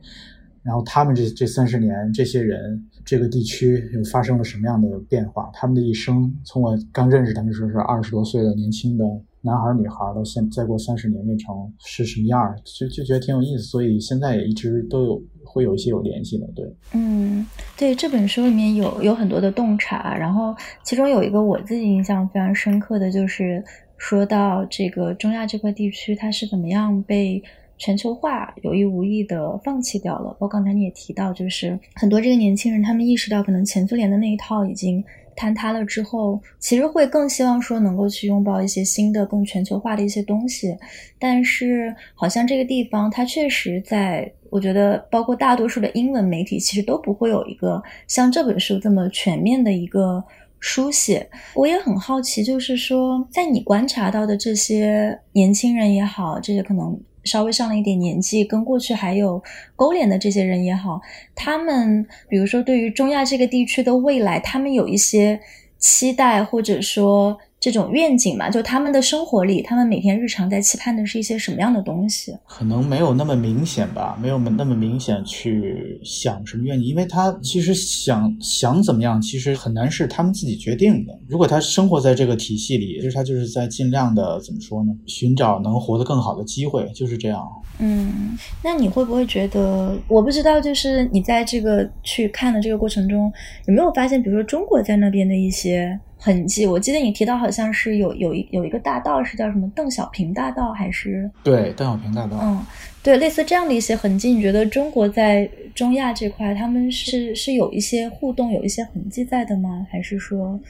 [0.63, 5.51] 然后他们这这三十年，这些人这个地区又发生了什么样的变化？
[5.53, 9.05] 他们的一生，从我刚认识他们时候是二十多岁的年轻的
[9.41, 13.65] 男孩女孩，到现再过三十年变成是什么样就就觉得挺有意思。
[13.65, 16.73] 所以现在也一直都有会有一些有联系的，对。
[16.93, 17.45] 嗯，
[17.77, 20.55] 对，这本书里面有有很多的洞察，然后
[20.85, 23.61] 其中有一个我自己印象非常深刻的就是
[23.97, 27.43] 说到这个中亚这块地区，它是怎么样被。
[27.81, 35.03] 全球化有意无意的放弃掉了，包括刚才你也提到，就是很多这个年轻人，他们意识到可能前苏联的那一套已经
[35.35, 40.77] 坍塌了之后，其实会更希望说能够去拥抱一些新的、更全球化的一些东西。
[41.19, 50.23] 但是好像这个地方，它确实在，我觉得包括大多数的英文媒体，其实都不会有一个像这本书这么全面的一个
[50.59, 51.27] 书写。
[51.55, 57.01] 我也很好奇，就是说，在你观察到的这些年轻人也好，这些可能。
[57.25, 59.43] 稍微上了一点年纪，跟过去还有
[59.77, 61.01] 勾连的这些人也好，
[61.35, 65.41] 他们比如说对于中亚这个地区的未来，他们有一些
[65.79, 67.39] 期待，或者说。
[67.61, 72.35] 这种愿景嘛，就他们的生活里，他们每天日常在期盼的是一些什么样的东西？
[72.47, 81.13] 可能没有那么明显吧，没有那么明显去想什么愿景，因为他其实想想怎么样，其实很难是他们自己决定的。
[81.29, 84.93] 如果他生活在这个体系里，其实他就是在尽量的怎么说呢？
[85.05, 87.47] 寻找能活得更好的机会，就是这样。
[87.79, 89.95] 嗯，那你会不会觉得？
[90.09, 93.31] 我不知道，就是你在这个去看的这个过程中，
[93.67, 96.01] 有没有发现，比如说中国在那边的一些？
[96.23, 101.31] 痕迹，我记得你提到好像是有有一有一个大道是叫什么邓小平大道还是？
[101.43, 102.39] 对，邓小平大道。
[102.43, 102.63] 嗯，
[103.03, 109.87] 对，类似这样的一些痕迹，你觉得中国在中亚这块他们是是有一些互动，有一些痕迹在的吗？
[109.91, 110.61] 还是说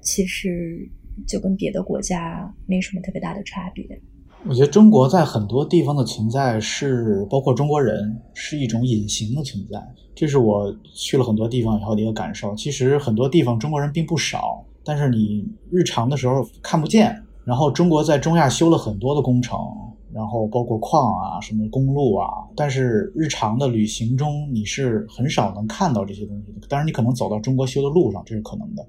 [0.00, 0.76] 其实
[1.24, 3.86] 就跟别的国家没什么特别大的差别？
[4.44, 9.80] 我觉得中国在很多地方的存在是，包括中国人是一种隐形的存在，
[10.16, 12.56] 这是我去了很多地方以后的一个感受。
[12.56, 14.64] 其实很多地方中国人并不少。
[14.86, 19.58] 但是你日常的时候看不见，然后中国在中亚修了很多的工程，
[20.12, 26.66] 然后包括矿啊、什么公路啊，但是日常的旅行中你是很少能看到这些东西的。
[26.68, 28.86] 当然，你可能走到中国修的路上，这是可能的，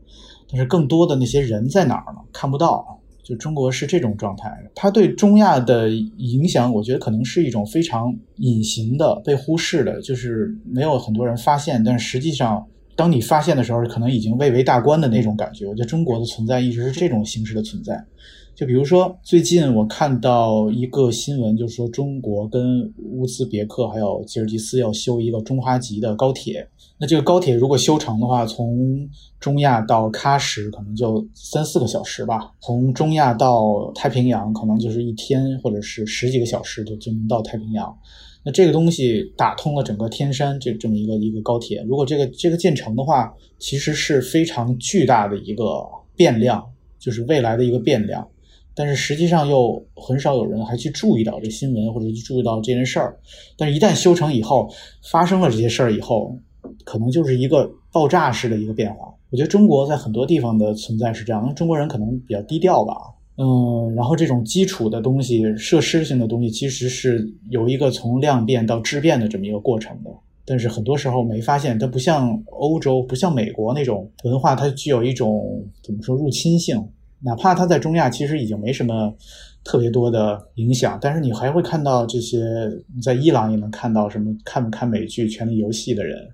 [0.48, 2.20] 但是更多的那些人在哪儿呢？
[2.32, 3.00] 看不到。
[3.24, 12.66] 就中国是这种状态，它对中亚的影响，我觉得可能是一种非常隐形的、被忽视的，就是没有很多人发现，但实际上。
[12.98, 15.68] 当你发现的时候，可能已经蔚为大观的那种感觉。
[15.68, 18.04] 我觉得中国的存在一直是这种形式的存在。
[18.56, 26.68] 就比如说，最近我看到一个新闻，就是说中国跟乌兹别克还有吉尔吉斯要修一个中哈级的高铁。
[26.98, 29.08] 那这个高铁如果修成的话，从
[29.40, 37.96] 中亚到喀什可能就三四个小时吧；从中亚到太平洋可能就是一天或者是十几个小时就就能到太平洋。
[38.48, 45.86] 那这个东西打通了整个天山，这这么一个一个高铁，如果这个这个建成的话，其实是非常巨大的一个
[46.16, 46.66] 变量，
[46.98, 48.26] 就是未来的一个变量。
[48.74, 53.18] 但是实际上又很少有人还去注意到这新闻，或者去注意到这件事儿。
[53.58, 54.74] 但是一旦修成以后，
[55.12, 56.34] 发生了这些事儿以后，
[56.86, 59.14] 可能就是一个爆炸式的一个变化。
[59.30, 62.94] 我觉得中国在很多地方的存在是这样，因为中国人可能比较低调吧。
[63.38, 70.10] 嗯，然后这种基础的东西、设施性的东西，其实是有一个从量变到质变的这么一个过程的。
[70.44, 76.84] 但是很多时候没发现，它不像欧洲、不像美国那种文化，它具有一种怎么说入侵性。
[77.20, 79.14] 哪怕它在中亚其实已经没什么
[79.64, 82.40] 特别多的影响，但是你还会看到这些，
[83.04, 86.28] 在伊朗也能看到什么看不看美剧《权力游戏》的人。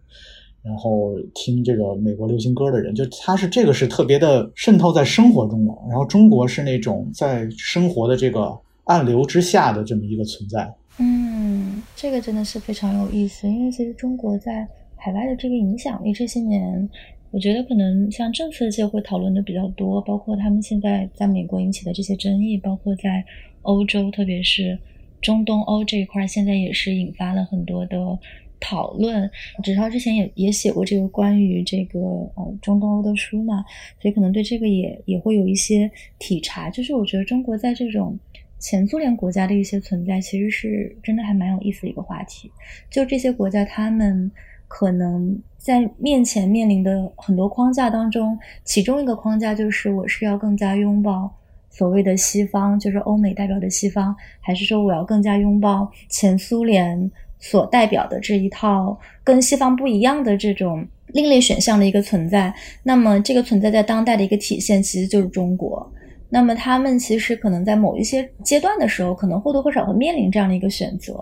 [0.64, 5.74] 然后听这个美国流行歌的人，就他是这个是特别的渗透在生活中的。
[5.90, 10.74] 然后中国是那种在生活的这个暗流之下的这么一个存在。
[11.00, 16.90] 嗯，这个真的是非常有意思，因为其实中国在海外的这个影响力这些年，
[17.32, 23.26] 我觉得可能像政策界会讨论的比较多，包括他们现在在美国引起的这些争议，包括在
[23.64, 24.80] 欧洲，特别是
[25.20, 27.98] 中东欧这一块，现在也是引发了很多的。
[28.66, 29.30] 讨论，
[29.62, 32.00] 纸超之前也也写过这个关于这个
[32.36, 33.66] 呃中东欧的书嘛，
[34.02, 36.70] 所以可能对这个也也会有一些体察。
[36.70, 38.18] 就是我觉得中国在这种
[38.60, 42.50] 前苏联国家的一些存在，其实是真的还蛮有意思的一个话题。
[42.90, 44.32] 就这些国家，他们
[44.70, 51.30] 可能在面前面临的很多框架当中，其中一个框架就是我是要更加拥抱
[51.70, 57.12] 所谓的西方，就是欧美代表的西方，还是说我要更加拥抱前苏联？
[57.44, 62.54] 所代表的这一套跟西方不一样的这种另类选项的一个存在。
[62.84, 65.92] 那么这个存在在当代的一个体现，其实就是中国。
[66.30, 71.22] 那么他们其实可能在某一些阶段的时候，可能或多或少会面临这样的一个选择。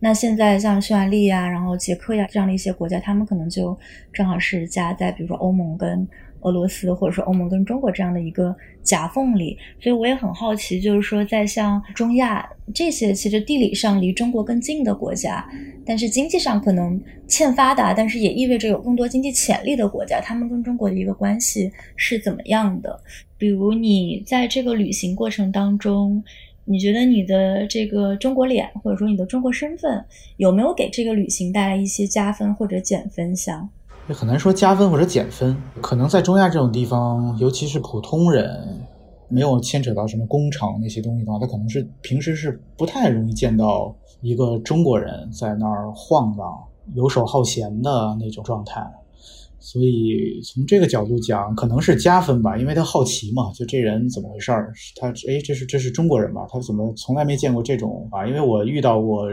[0.00, 3.78] 那现在像匈牙利呀，然后捷克呀这样的一些国家，他们可能就
[4.10, 6.08] 正好是夹在比如说欧盟跟
[6.40, 9.56] 俄罗斯，或者说欧盟跟中国这样的一个夹缝里。
[9.80, 15.48] 所以我也很好奇，就是说在像中亚这些其实地理上离中国更近的国家，
[15.84, 23.00] 但是经济上可能欠发达，但是也意味着有更多经济潜力的国家，他们跟中国的一个关系是怎么样的？
[23.36, 26.22] 比如你在这个旅行过程当中，
[26.64, 30.04] 你觉得你的这个中国脸，或者说你的中国身份，
[30.36, 33.70] 有没有给这个旅行带来一些加分或者减分项？
[34.08, 35.56] 也很难说加分或者减分。
[35.82, 38.80] 可能在中亚这种地方，尤其是普通人，
[39.28, 46.46] 没有牵扯到什么工厂那些东西的话，他可能是平时是不太容易见到一个中国人在那儿晃荡、
[46.94, 48.82] 游手好闲的那种状态。
[49.60, 54.72] 所以从这个角度讲，可能是加分吧，因为他好奇嘛，就这人怎么回事儿？
[54.98, 56.46] 他哎，这是这是中国人吧？
[56.48, 58.26] 他怎么从来没见过这种啊？
[58.26, 59.26] 因为我遇到过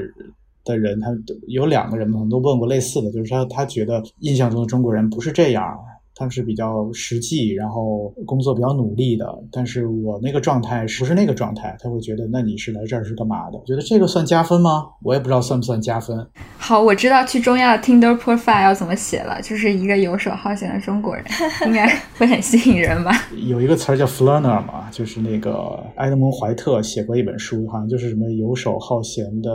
[0.66, 1.07] 的人，他
[1.47, 5.78] 有两个人嘛，都问过类似的，就是他他觉得印象中的中国人不是这样。
[6.18, 13.61] 他们是比较实际，然后工作比较努力的，但是我那个状态不是那个状态，他会觉得那你是来这儿是干嘛的？
[13.66, 14.86] 觉得这个算加分吗？
[15.03, 16.26] 我也不知道算不算加分。
[16.57, 21.26] 好，我知道去中亚的 Tinder profile 要怎么写了，就是一个游手好闲的中国人，
[21.66, 21.86] 应该
[22.18, 23.11] 会很吸引人吧？
[23.49, 29.51] 有一个词儿叫 Flerner 嘛，就是那个埃德蒙·怀特写过一本书，好像就是什么游手好闲的，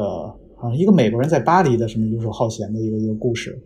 [0.60, 3.58] 好像一个美国人在巴黎的什么游手好闲的一个一个故事。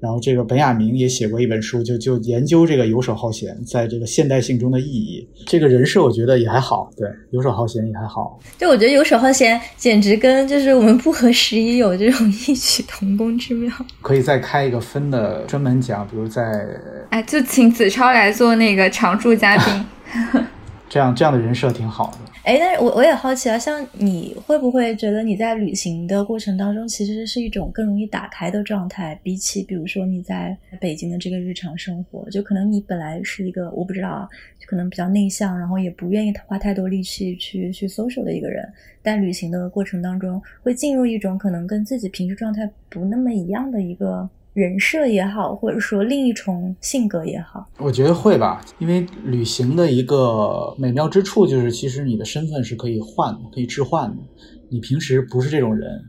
[0.00, 5.26] 然后这个本雅明也写过一本书，就就研究这个游手好闲在这个现代性中的意义。
[5.46, 8.38] 这个人设我觉得也还好，对，游手好闲也还好。
[8.58, 13.72] 就我觉得游手好闲简直跟就是我们不合时宜有这种异曲同工之妙。
[14.02, 16.66] 可以再开一个分的专门讲，比如在
[17.08, 19.86] 哎，就请子超来做那个常驻嘉宾，
[20.90, 22.23] 这样这样的人设挺好的。
[22.44, 34.28] 哎，但是我我也好奇啊，像你会不会觉得你在旅行的过程当中，其实是一种更容易打开的状态，比起比如说你在北京的这个日常生活，就可能你本来是一个我不知道啊，
[34.58, 38.70] 就可能比较内向，然后也不愿意花太多力气去去 social 的一个人，
[39.02, 44.28] 但旅行的过程当中会进入一种可能跟自己平时状态不那么一样的一个。
[44.54, 48.64] 人设也好，或者说另一重性格也好，我觉得会吧。
[48.78, 54.22] 因为旅行的一个美妙之处就是，其实你的身份是可以换、可以置换的。
[54.70, 56.00] 你平时不是这种人，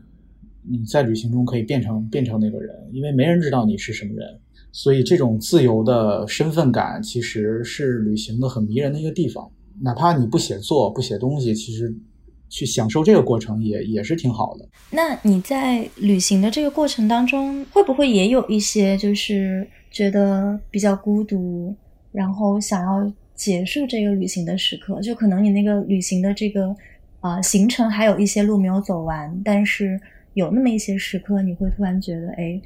[0.62, 4.24] 你在旅行中可以变成变成那个人，因为没人知道你是什么人。
[4.70, 9.50] 所以这种自由的身份感，其实是旅行的很迷人的一个地方。
[9.82, 11.92] 哪怕你不写作、不写东西，其实。
[12.48, 14.66] 去享受这个过程也也是挺好的。
[14.90, 21.74] 那你在旅行的这个过程当中，会不会也有一些就是觉得比较孤独，
[22.12, 25.00] 然后想要结束这个旅行的时刻？
[25.00, 26.74] 就可能你那个旅行的这个
[27.20, 30.00] 啊行程还有一些路没有走完，但是
[30.34, 32.60] 有那么一些时刻，你会突然觉得，哎，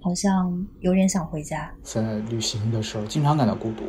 [0.00, 1.72] 好像有点想回家。
[1.82, 3.82] 在旅行的时候，经常感到孤独，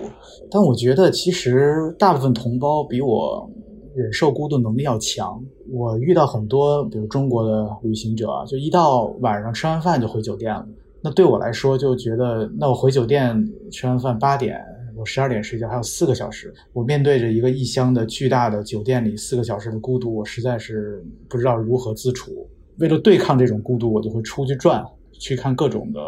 [0.49, 3.51] 但我觉得其实大部分同胞比我。
[3.95, 5.43] 忍受孤独能力要强。
[5.69, 10.67] 我遇到很多，比如中国的旅行者，就一到晚上吃完饭就回酒店了。
[11.01, 13.35] 那对我来说，就觉得那我回酒店
[13.71, 14.57] 吃完饭八点，
[14.95, 16.53] 我十二点睡觉，还有四个小时。
[16.71, 22.47] 我面对着一个异乡的巨大的酒店里四个小时的孤独，我实在是不知道如何自处。
[22.79, 25.99] 为了对抗这种孤独，我就会出去转，去看各种的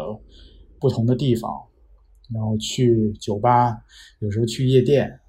[0.80, 1.50] 不同的地方，
[2.34, 3.76] 然后去酒吧，
[4.20, 5.20] 有时候去夜店。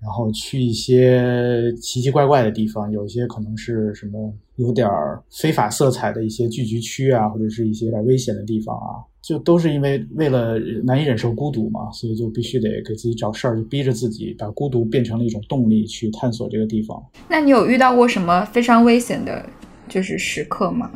[0.00, 4.88] 然后去一些奇奇怪怪的地方，有一些可能是什么有点
[5.30, 17.02] 非法色彩的一些聚集区啊，或者是一些有点危险的地方啊，就都是因为为了难以忍受孤独嘛，所以就必须得给自己找事儿，就逼着自己把孤独变成了一种动力去探索这个地方。
[17.28, 19.44] 那你有遇到过什么非常危险的，
[19.88, 20.90] 就是时刻吗？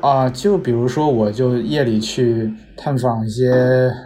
[0.00, 3.52] 啊，就比如说，我就夜里去探访一些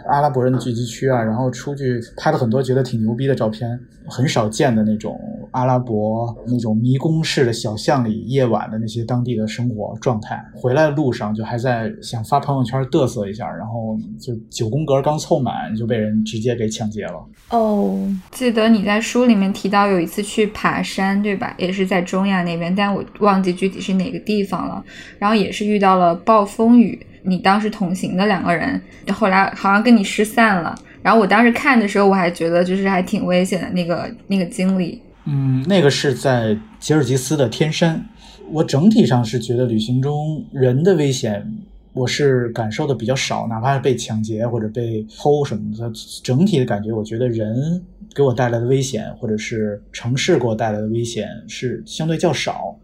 [0.07, 5.17] 阿拉伯人的聚集区啊，然后出去拍了很多觉得挺牛逼的照片，很少见的那种
[5.51, 10.43] 阿拉伯那种迷宫式的小巷里夜晚的那些当地的生活状态。
[10.53, 17.25] 回来的路上就还在想发朋友圈嘚瑟一下，然后就九宫格刚凑满就被人直接给抢劫了。
[17.51, 17.97] 哦，
[18.31, 21.55] 记得你在书里面提到有一次去爬山，对吧？
[21.57, 24.83] 也是在中亚那边，但我忘记具体是哪个地方了。
[25.17, 25.85] 然后也是遇到。
[25.85, 28.81] 到了暴风雨，你当时同行的两个人，
[29.13, 30.73] 后来好像跟你失散了。
[31.05, 34.99] 然后我当时看的时候，我还觉得就是还挺危险的那个那个经历。
[35.25, 38.03] 嗯，那个是在吉尔吉斯的天山。
[38.49, 41.47] 我整体上是觉得旅行中人的危险
[41.93, 45.91] 我是感受的比较少，哪怕是被抢劫或者被偷什么的，
[46.23, 47.79] 整体的感觉，我觉得人
[48.15, 52.75] 给我带来的危险，或者是城市给我带来的危险是相对较少，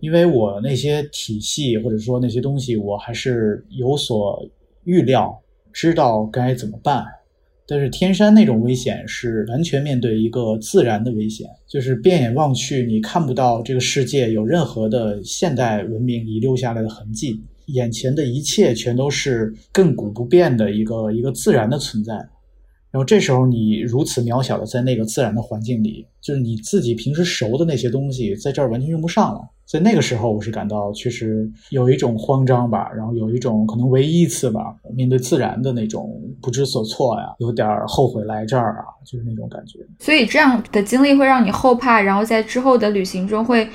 [0.00, 4.46] 因为我那些体系或者说那些东西，我还是有所
[4.84, 5.40] 预料，
[5.72, 7.06] 知道该怎么办。
[7.66, 17.40] 但是天山那种危险是完全面对一个自然的危险，就是遍眼望去，你看不到这个世界有任何的现代文明遗留下来的痕迹。
[17.68, 22.12] 眼前的一切全都是亘古不变的一个一个自然的存在，
[22.94, 29.40] 然后这时候你如此渺小的在那个自然的环境里，就是你自己平时熟的那些东西，在这儿完全用不上了。
[29.66, 36.08] 在那个时候，我是感到确实有一种慌张吧，然后有一种可能唯一一次吧，面对自然的那种
[36.40, 39.80] 不知所措呀，有点后悔来这儿啊，就是那种感觉。
[39.98, 43.68] 所以这样的经历会让你后怕，然后在之后的旅行中会。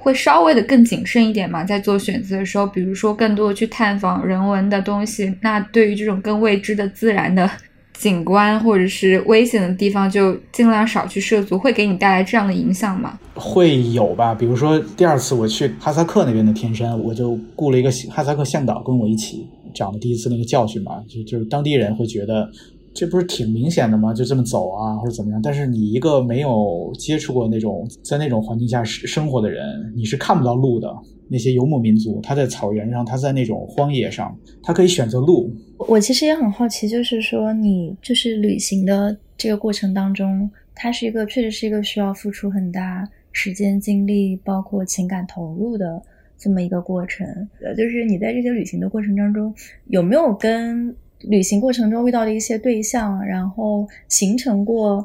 [0.00, 5.34] 会稍微的更谨慎一点嘛，在做选择的时候，比如说更多的去探访人文的东西。
[5.42, 7.50] 那对于这种更未知的自然的
[7.98, 13.18] 景观或者是危险的地方，就尽量少去涉足，会给你带来这样的影响吗？
[13.34, 22.48] 会有吧，比如说第二次我去哈萨克那边的天山，我就雇了一个哈萨克向导跟我一起，讲的第一次那个教训嘛，就就是当地人会觉得。
[22.94, 24.12] 这不是挺明显的吗？
[24.12, 25.40] 就这么走啊，或者怎么样？
[25.40, 29.62] 但是你一个没有接触过那种在那种环境下生活的人，
[29.94, 30.92] 你是看不到路的。
[31.28, 35.54] 那些游牧民族，他在草原上，他在那种荒野上，他可以选择路。
[35.78, 46.02] 我其实也很好奇，就是说你就是旅行的这个过程当中，它是一个确实是一个需要付出很大时间、精力，包括情感投入的
[46.36, 47.26] 这么一个过程。
[47.60, 49.54] 呃，就是你在这些旅行的过程当中，
[49.86, 50.94] 有没有跟？
[51.22, 55.04] 旅行过程中遇到的一些对象，然后形成过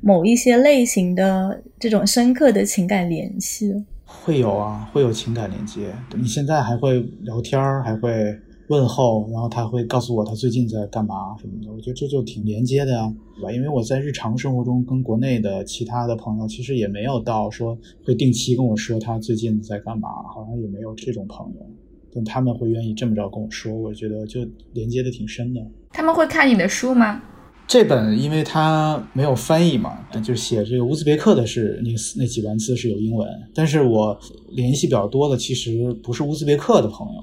[0.00, 3.74] 某一些类型的这种深刻的情感联系，
[4.06, 5.92] 会有啊，会有情感连接。
[6.16, 8.34] 你现在还会聊天儿，还会
[8.70, 11.72] 问候，然后他会告诉我他最近在干嘛什么的。
[11.72, 13.52] 我觉得这就挺连接的呀，对吧？
[13.52, 21.66] 因为我在日常生活中跟国内的其他的朋友，其实也没有到说会定期跟我说他最近在干嘛，好像也没有这种朋友。
[22.14, 24.40] 但他们会愿意这么着跟我说，我觉得就
[24.72, 25.60] 连接的挺深的。
[25.90, 27.20] 他们会看你的书吗？
[27.66, 31.90] 这本因为它没有翻译嘛，就写这个乌兹别克的是那
[32.20, 34.16] 那几万字是有英文，但是我
[34.52, 37.22] 联系比较多的其实不是乌兹别克的朋友，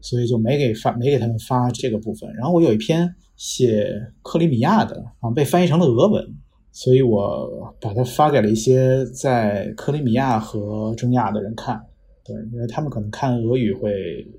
[0.00, 2.32] 所以就没给发没给他们发这个部分。
[2.34, 3.90] 然后我有一篇写
[4.22, 6.24] 克里米亚的啊，被翻译成了俄文，
[6.72, 11.80] 所以我把它发给了一些在克里米亚和中亚的人看。
[12.22, 13.92] 对，因为他们可能看俄语会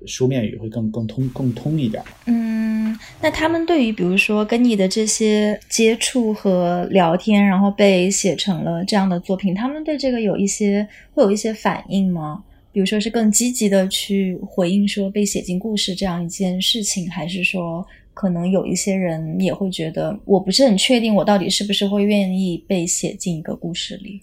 [0.06, 2.02] 书面语会更更通更通一点。
[2.26, 12.44] 嗯，那他们对于比如说跟你的这些接触和聊天，然后被写成了这样的作品，他们对这个有一些会有一些反应吗？
[12.72, 24.20] 比如说是更积极的去回应说被写进故事这样一件事情，还是说可能有一些人也会觉得我不是很确定我到底是不是会愿意被写进一个故事里。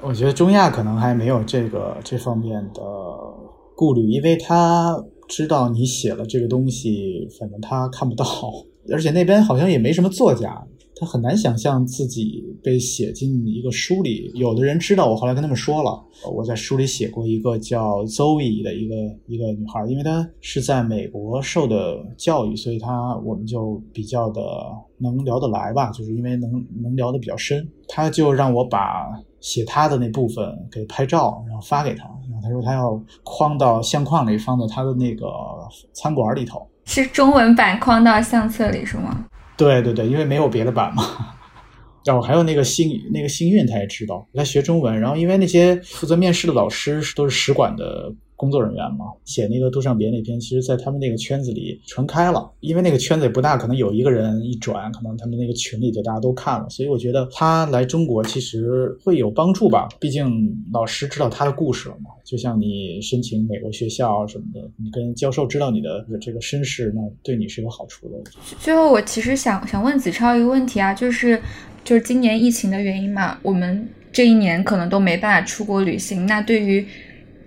[0.00, 2.82] 我觉得中亚可能还没有这个这方面的
[3.76, 8.24] 顾虑，因为他知道你写了这个东西，反正他看不到，
[8.92, 10.66] 而且那边好像也没什么作家，
[11.02, 14.30] 他很难想象自己被写进一个书里。
[14.36, 16.00] 有的人知道，我后来跟他们说了，
[16.32, 18.94] 我在书里写过一个叫 Zoe 的一个
[19.26, 24.40] 一个女孩，因为她是在美国受的教育，所以她我们就比较的
[24.98, 29.10] 能聊得来吧，就是因为能能聊得比较深，他就让我把。
[29.42, 32.04] 写他的那部分给拍照，然后发给他。
[32.30, 35.26] 然后他说他要框到相框里，放在他的那个
[35.92, 36.64] 餐馆里头。
[36.84, 39.26] 是中文版框到相册里是吗？
[39.64, 41.04] 对对对，因为没有别的版嘛。
[42.04, 45.00] 然 后还有那个幸那个幸运，他也知道他学中文。
[45.00, 48.12] 然后因为那些负责面试的老师都是使馆的。
[48.42, 68.16] 工作人员嘛，写那个杜尚别那篇，其实，在他们那个圈子里传开了，因为那个圈子也不大，可能有一个人一转，可能他们那个群里就大家都看了，所以我觉得他来中国其实会有帮助吧，毕竟老师知道他的故事了嘛，就像你申请美国学校什么的，你跟教授知道你的这个身世，那对你是有好处的。
[68.58, 71.40] 最后，我其实想想问子超一个问题啊，就是
[71.84, 76.84] 就是今年疫情的原因嘛，我们这一年可能都没办法出国旅行，那对于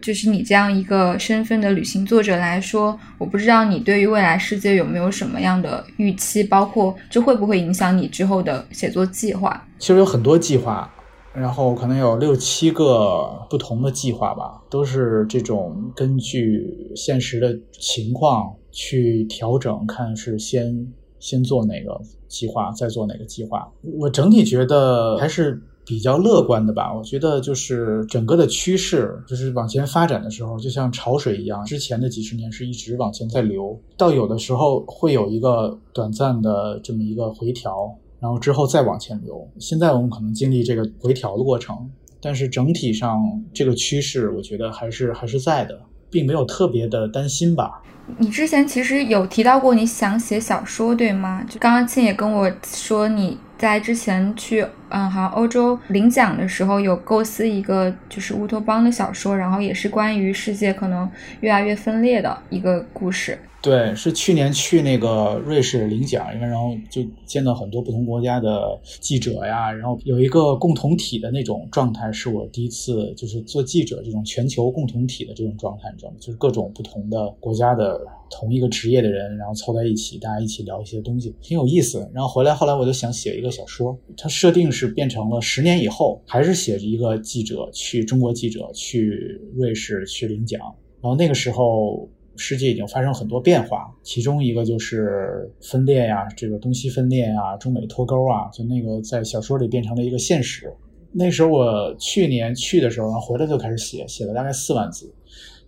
[0.05, 9.65] 就是你这样一个身份的旅行作者来说，我不知道你对于未来世界有没有什么样的预期，包括这会不会影响你之后的写作计划？
[9.79, 10.93] 其实有很多计划，
[11.33, 20.85] 然后可能有六七个不同的计划吧，都是这种根据现实的情况去调整，看是先
[21.19, 23.67] 先做哪个计划，再做哪个计划。
[23.97, 25.59] 我整体觉得还是。
[25.85, 26.93] 比较乐观的吧。
[26.93, 39.47] 我觉得就是整个的趋势，就是往前发展的时候，就像潮水一样，之前的几十年是一直往前在流，到有的时候会有一个短暂的这么一个回调，然后之后再往前流。
[39.59, 43.21] 现在我们可能经历这个回调的过程，但是整体上
[43.53, 45.79] 这个趋势，我觉得还是还是在的，
[46.09, 47.83] 并没有特别的担心吧。
[48.19, 51.43] 你之前其实有提到过你想写小说，对吗？
[51.49, 61.09] 就刚刚庆也跟我说，你在之前去嗯，好像欧洲领奖的时候有构思一个就是乌托邦的小说，然后也是关于世界可能
[61.39, 63.35] 越来越分裂的一个故事。
[63.63, 76.17] 对，是去年去那个瑞士领奖，因为然后就见到很多不同国家的记者呀，然后有一个共同体的那种状态，是我第一次就是做记者这种全球共同体的这种状态，你知道吗？
[76.19, 77.99] 就是各种不同的国家的
[78.29, 82.09] 同一个职业的人，然后凑在一起，大家一起聊一些东西，挺有意思。
[82.13, 90.59] 然后回来后来我就想写一个小说，它设定是变成了十年以后，还是写着一个记者去中国记者去瑞士去领奖，
[91.01, 92.09] 然后那个时候。
[92.37, 100.69] 世界已经发生很多变化，其中一个就是分裂呀，这个东西分裂啊，中美脱钩啊，就那个在小说里变成了一个现实。
[101.13, 105.09] 那时候我去年去的时候，然后回来就开始写，写了大概四万字。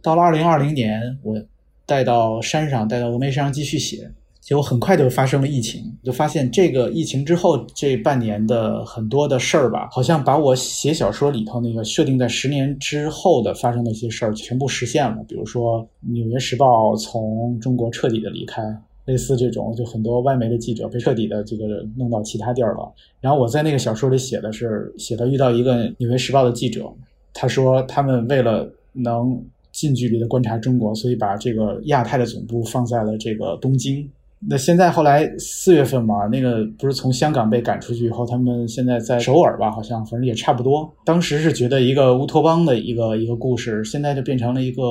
[0.02, 1.42] 到了二零二零年，我
[1.88, 4.12] 带到山上，带到峨眉山上继续写。
[4.40, 15.22] 结果很快就发生了疫情，就发现这个疫情之后这半年的很多的事儿吧，好像把我写小说里头那个设定在十年之后的发生的一些事儿全部实现了。
[15.28, 18.64] 比如说《纽约时报》从中国彻底的离开，
[19.04, 22.90] 类似这种，就很多外媒的记者被彻底的这个弄到其他地儿了。
[23.20, 26.90] 然后我在那个小说里写的是，写的遇到一个《纽约时报》的记者，
[27.34, 29.44] 他说他们为了能
[29.78, 34.10] 近距离的观察中国，所以把这个亚太的总部放在了这个东京。
[34.50, 39.72] 那现在后来四月份嘛，那个不是从香港被赶出去以后，他们现在在首尔吧？
[39.72, 40.92] 好像反正也差不多。
[41.06, 44.82] 当时是觉得一个乌托邦的一个一个故事，现在就变成了一个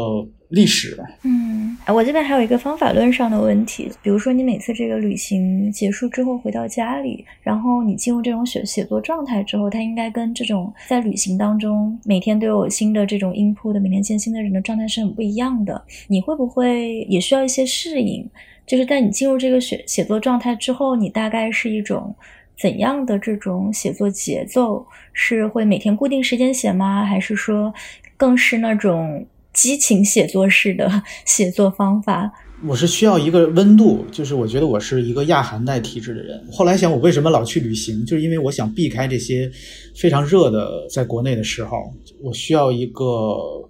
[0.48, 0.96] 历史。
[1.22, 15.84] 嗯，我这边还有一个方法论上的问题，比如说你每次这个旅行结束之后回到家里，然后你进入这种写写作状态之后，它应该跟这种在旅行当中每天都有新的这种 input 的每天见新的人的状态是很不一样的。
[16.08, 18.28] 你会不会也需要一些适应？
[18.66, 22.14] 就是在你进入这个写写作状态之后，你大概是一种
[22.58, 24.86] 怎样的这种写作节奏？
[25.12, 27.04] 是会每天固定时间写吗？
[27.04, 27.72] 还是说
[28.16, 29.24] 更是那种
[29.56, 32.30] 激情写作式的写作方法？
[32.66, 36.46] 我是需要一个温度，就是我觉得我是一个亚寒带体质的人。
[36.52, 38.04] 后来想，我为什么老去旅行？
[38.04, 39.50] 就是因为我想避开这些
[39.94, 41.92] 非常热的在国内的时候，
[42.22, 43.04] 我需要一个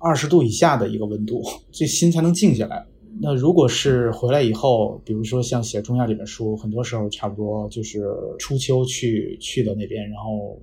[0.01, 2.85] 二十度以下的一个温度，这心才能静下来。
[3.21, 8.05] 那如果是回来以后，比如说像写《中亚》这本书，很多时候差不多就是
[8.39, 10.61] 初秋去去的那边，然后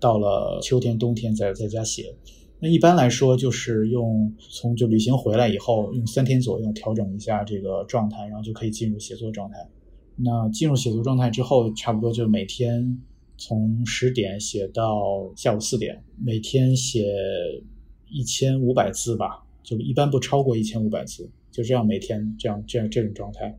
[0.00, 2.14] 到了秋天、冬天再在家写。
[2.62, 9.56] 那一般来说，就是用从就旅行回来以后，用三天左右调整一下这个状态，然后就可以进入写作状态。
[10.16, 13.00] 那进入写作状态之后，差不多就每天
[13.38, 17.06] 从十点写到下午四点，每天写
[18.10, 21.30] 一千五百字吧，就一般不超过一千五百字。
[21.50, 23.58] 就这样每天这样这样这种状态，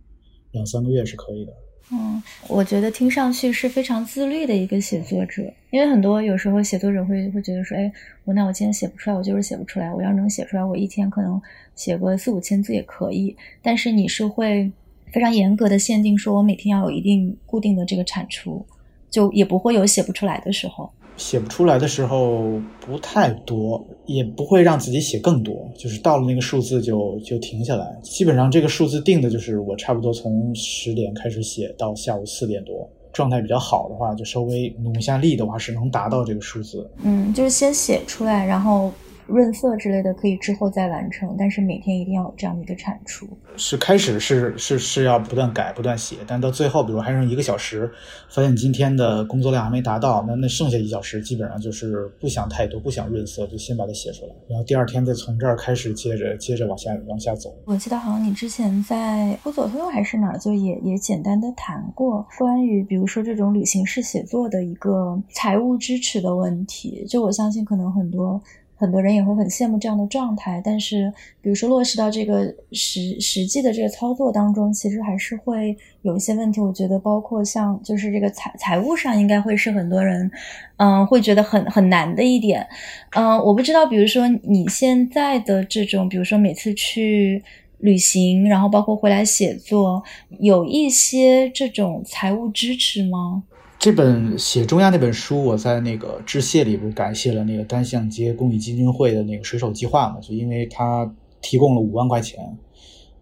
[0.52, 1.52] 两三个月是可以的。
[1.94, 7.92] 嗯，我觉得听上去是非常自律的一个写作者，因为很多有时候写作者会会觉得说，哎，
[8.24, 9.94] 我那我今天写不出来，我就是写不出来。
[9.94, 11.42] 我要能写出来，我一天可能
[11.76, 13.36] 写个四五千字也可以。
[13.62, 14.72] 但是你是会
[15.12, 18.66] 非常严格的限定，说我每天要有一定固定的这个产出，
[19.10, 20.90] 就也不会有写不出来的时候。
[21.22, 27.96] 写不出来的时候不太多，也不会让自己写更多，就是到了那个数字就就停下来。
[28.02, 36.90] 基本上这个数字定的就是我差不多从十点开始写到下午四点多，状态比较好的话，就稍微努一下力的话是能达到这个数字。
[37.04, 38.92] 嗯，就是先写出来，然后。
[39.28, 43.28] 润色之类的可以之后再完成，但是每天一定要有这样的一个产出。
[43.58, 47.92] 是开始是是是要不断改不断写，但到最后，比如还剩一个小时，
[48.30, 57.54] 发现你今天的工作量还没达到，那那剩下一小时基本上就是不想太多，不想润色，就先把它写出来，然后第二天再从这儿开始接着接着往下往下走。
[57.66, 67.06] 我记得好像你之前在不佐特还是哪儿，就也也简单的谈过关于比如说这种旅行式写作的一个财务支持的问题。
[67.08, 68.42] 就我相信可能很多。
[68.82, 76.60] 很多人也会很羡慕这样的状态，但是，比如说落实到这个实实际的这个操作当中，其实还是会有一些问题。
[76.60, 80.32] 我觉得，包括像就是这个财财务上，应该会是很多人，
[80.78, 82.68] 嗯，会觉得很很难的一点。
[83.16, 87.44] 嗯，我不知道，比如说你现在的这种，比如说每次去
[87.78, 90.02] 旅行，然后包括回来写作，
[90.40, 93.44] 有一些这种财务支持吗？
[93.82, 101.12] 这本写中亚那本书，我在那个致谢里不感谢了那个单向街公益基金会的那个水手计划嘛，就因为他
[101.42, 102.40] 提供了五万块钱。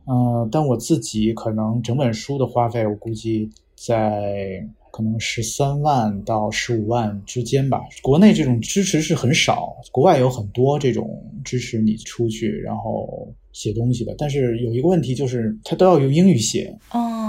[0.06, 7.80] 嗯，但我自己可能整本书的花费，我估计在可能十三万到十五万之间吧。
[8.02, 14.14] 国内这种支持是很少，国外有很多这种支持你出去然后写东西的。
[14.18, 16.78] 但是有一个问题就是，他都要用英语写。
[16.92, 17.29] 哦。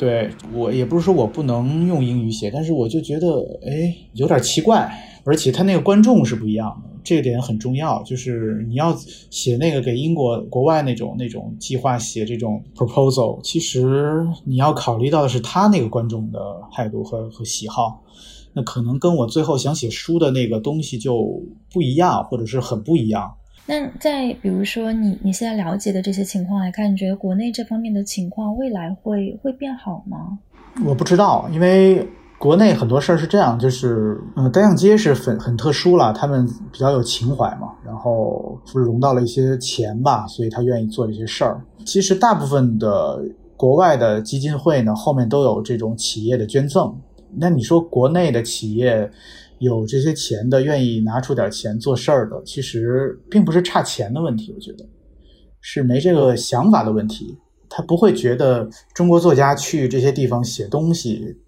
[0.00, 3.26] 对我也不是说我不能用英语写，但是我就觉得
[3.66, 4.90] 哎有点奇怪，
[5.24, 8.02] 而且他那个观众是不一样的，这点很重要。
[8.02, 8.96] 就是你要
[9.28, 16.40] 写那个给英国国外那种那种计划写这种 proposal，其实你要考虑到的是他那个观众的
[16.72, 18.02] 态度和和喜好，
[18.54, 23.34] 那可能跟我最后想写书的那个东西就不一样，或者是很不一样。
[23.70, 30.36] 那在比如说你你现在了解的这些情况来看，你觉得国内这方面的情况未来会会变好吗？
[30.84, 32.04] 我不知道，因为
[32.36, 41.62] 国内很多事儿是这样，就是嗯，单向街是很很特殊了，他们比较有情怀嘛，然后就是融到了一些钱吧，所以他愿意做这些事儿。
[41.86, 43.22] 其实大部分的
[43.56, 46.92] 国外的基金会呢，后面都有这种企业的捐赠。
[47.36, 49.08] 那你说国内的企业？
[49.60, 54.84] 有这些钱的，愿意拿出点钱做事儿的，其实并不是差钱的问题，我觉得
[55.60, 57.38] 是没这个想法的问题。
[57.68, 61.38] 他不会觉得中国作家去这些地方写东西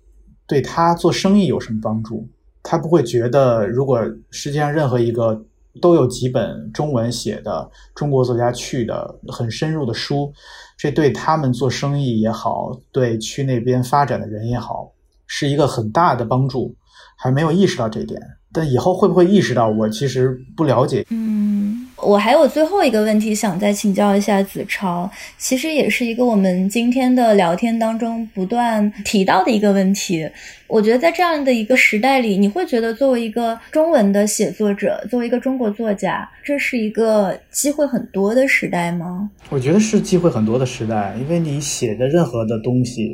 [0.47, 2.29] 对他做生意有什么帮助，
[2.63, 3.99] 他不会觉得如果
[4.31, 5.45] 世界上任何一个
[5.81, 10.31] 都有几本中文写的中国作家去的很深入的书，
[10.77, 14.93] 这对他们做生意也好，对去那边发展的人也好，
[15.27, 16.77] 是一个很大的帮助。
[17.23, 18.21] 还没有意识到这一点，
[18.53, 19.69] 但以后会不会意识到？
[19.69, 21.07] 我其实不了解。
[21.11, 25.09] 嗯，我还有最后一个问题想再请教一下子超，
[25.39, 30.29] 其实也是一个我们今天的聊天当中不断提到的一个问题。
[30.67, 39.31] 我觉得在这样的一个时代里，你会觉得作为一个中文的写作者，作为一个中国作家，这是一个机会很多的时代吗？
[39.49, 43.09] 我觉得是机会很多的时代，因为你写的任何的东西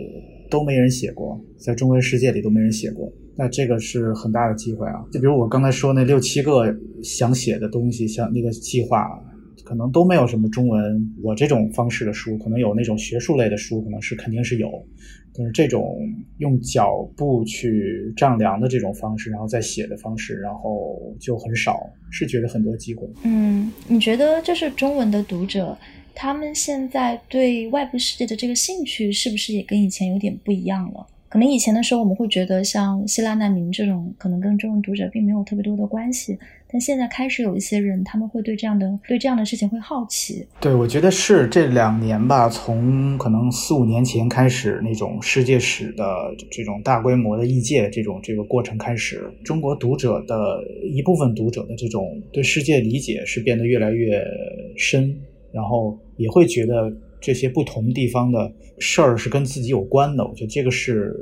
[0.48, 3.12] 都没人写过，在中文世界里都没人写过。
[3.38, 4.98] 那这个是很大的机会啊！
[5.12, 6.74] 就比如我刚才说那六七个
[7.04, 9.08] 想写的东西，像那个计划，
[9.64, 11.08] 可能都没有什么中文。
[11.22, 14.68] 我这种方式的书，可能有那种学术类的书，可能是肯定是有，
[15.32, 15.96] 但是这种
[16.38, 21.78] 用脚步去丈量的这种方式，然后再写的方式，然后就很少。
[22.10, 23.08] 是觉得很多机会。
[23.22, 25.78] 嗯，你觉得就是中文的读者，
[26.12, 31.06] 他们现在对外部世界的这个兴趣，是不是也跟以前有点不一样了？
[31.28, 36.38] 可能以前的时候，我们会觉得像希腊难民这种，可能跟中文读者并没有特别多的关系。
[36.70, 40.46] 但现在开始有一些人，他们会对这样的对这样的事情会好奇。
[40.60, 46.04] 对，我觉得是这两年吧，从可能四五年前开始，那种世界史的
[46.50, 54.22] 这种大规模的译介这种这个过程开始，中国读者的一部分读者的这种对世界理解是变得越来越
[54.76, 55.14] 深，
[55.52, 56.90] 然后也会觉得。
[57.20, 61.14] 这些不同地方的事儿是跟自己有关的，我觉得这个是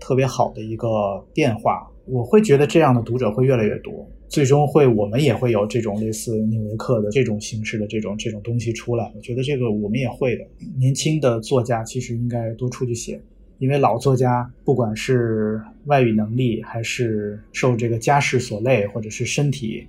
[0.00, 0.88] 特别好的一个
[1.34, 1.88] 变化。
[2.04, 9.12] 我会觉得这样的读者会越来越多，最终会我们也会有这种类似纽约客的这种形式的这种这种东西出来。
[9.14, 10.44] 我觉得这个我们也会的。
[10.78, 13.20] 年轻的作家其实应该多出去写，
[13.58, 19.86] 因为老作家不管是外语能力，还是受这个家世所累，或者是身体。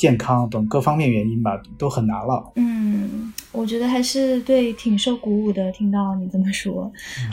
[0.00, 2.52] 健康等各方面原因吧，都很难了。
[2.56, 6.90] 嗯，我觉得还是对挺受鼓舞的，听到你这么说，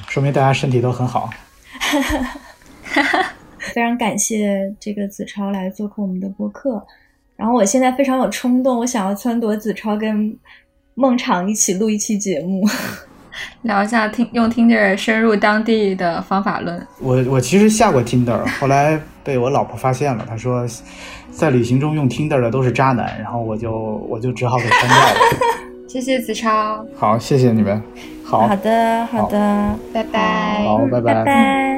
[0.09, 1.29] 说明大家身体都很好。
[3.73, 6.85] 非常感谢这个子超来做客我们的播客。
[7.37, 10.37] 然后我现在非常有冲动，我想要撺掇子超跟
[10.95, 12.67] 孟昶一起录一期节目，
[13.63, 16.85] 聊一下听用 Tinder 深入当地的方法论。
[16.99, 20.67] 我我其实下过 Tinder，后来被我老婆发现了，她说。
[21.37, 23.71] 在旅行中用 Tinder 的都是渣男，然后我就
[24.09, 25.13] 我就只好给删掉了。
[25.87, 27.81] 谢谢子超，好，谢谢你们，
[28.23, 28.47] 好。
[28.47, 30.99] 好的好的，拜拜，好，拜。
[30.99, 31.76] 拜拜。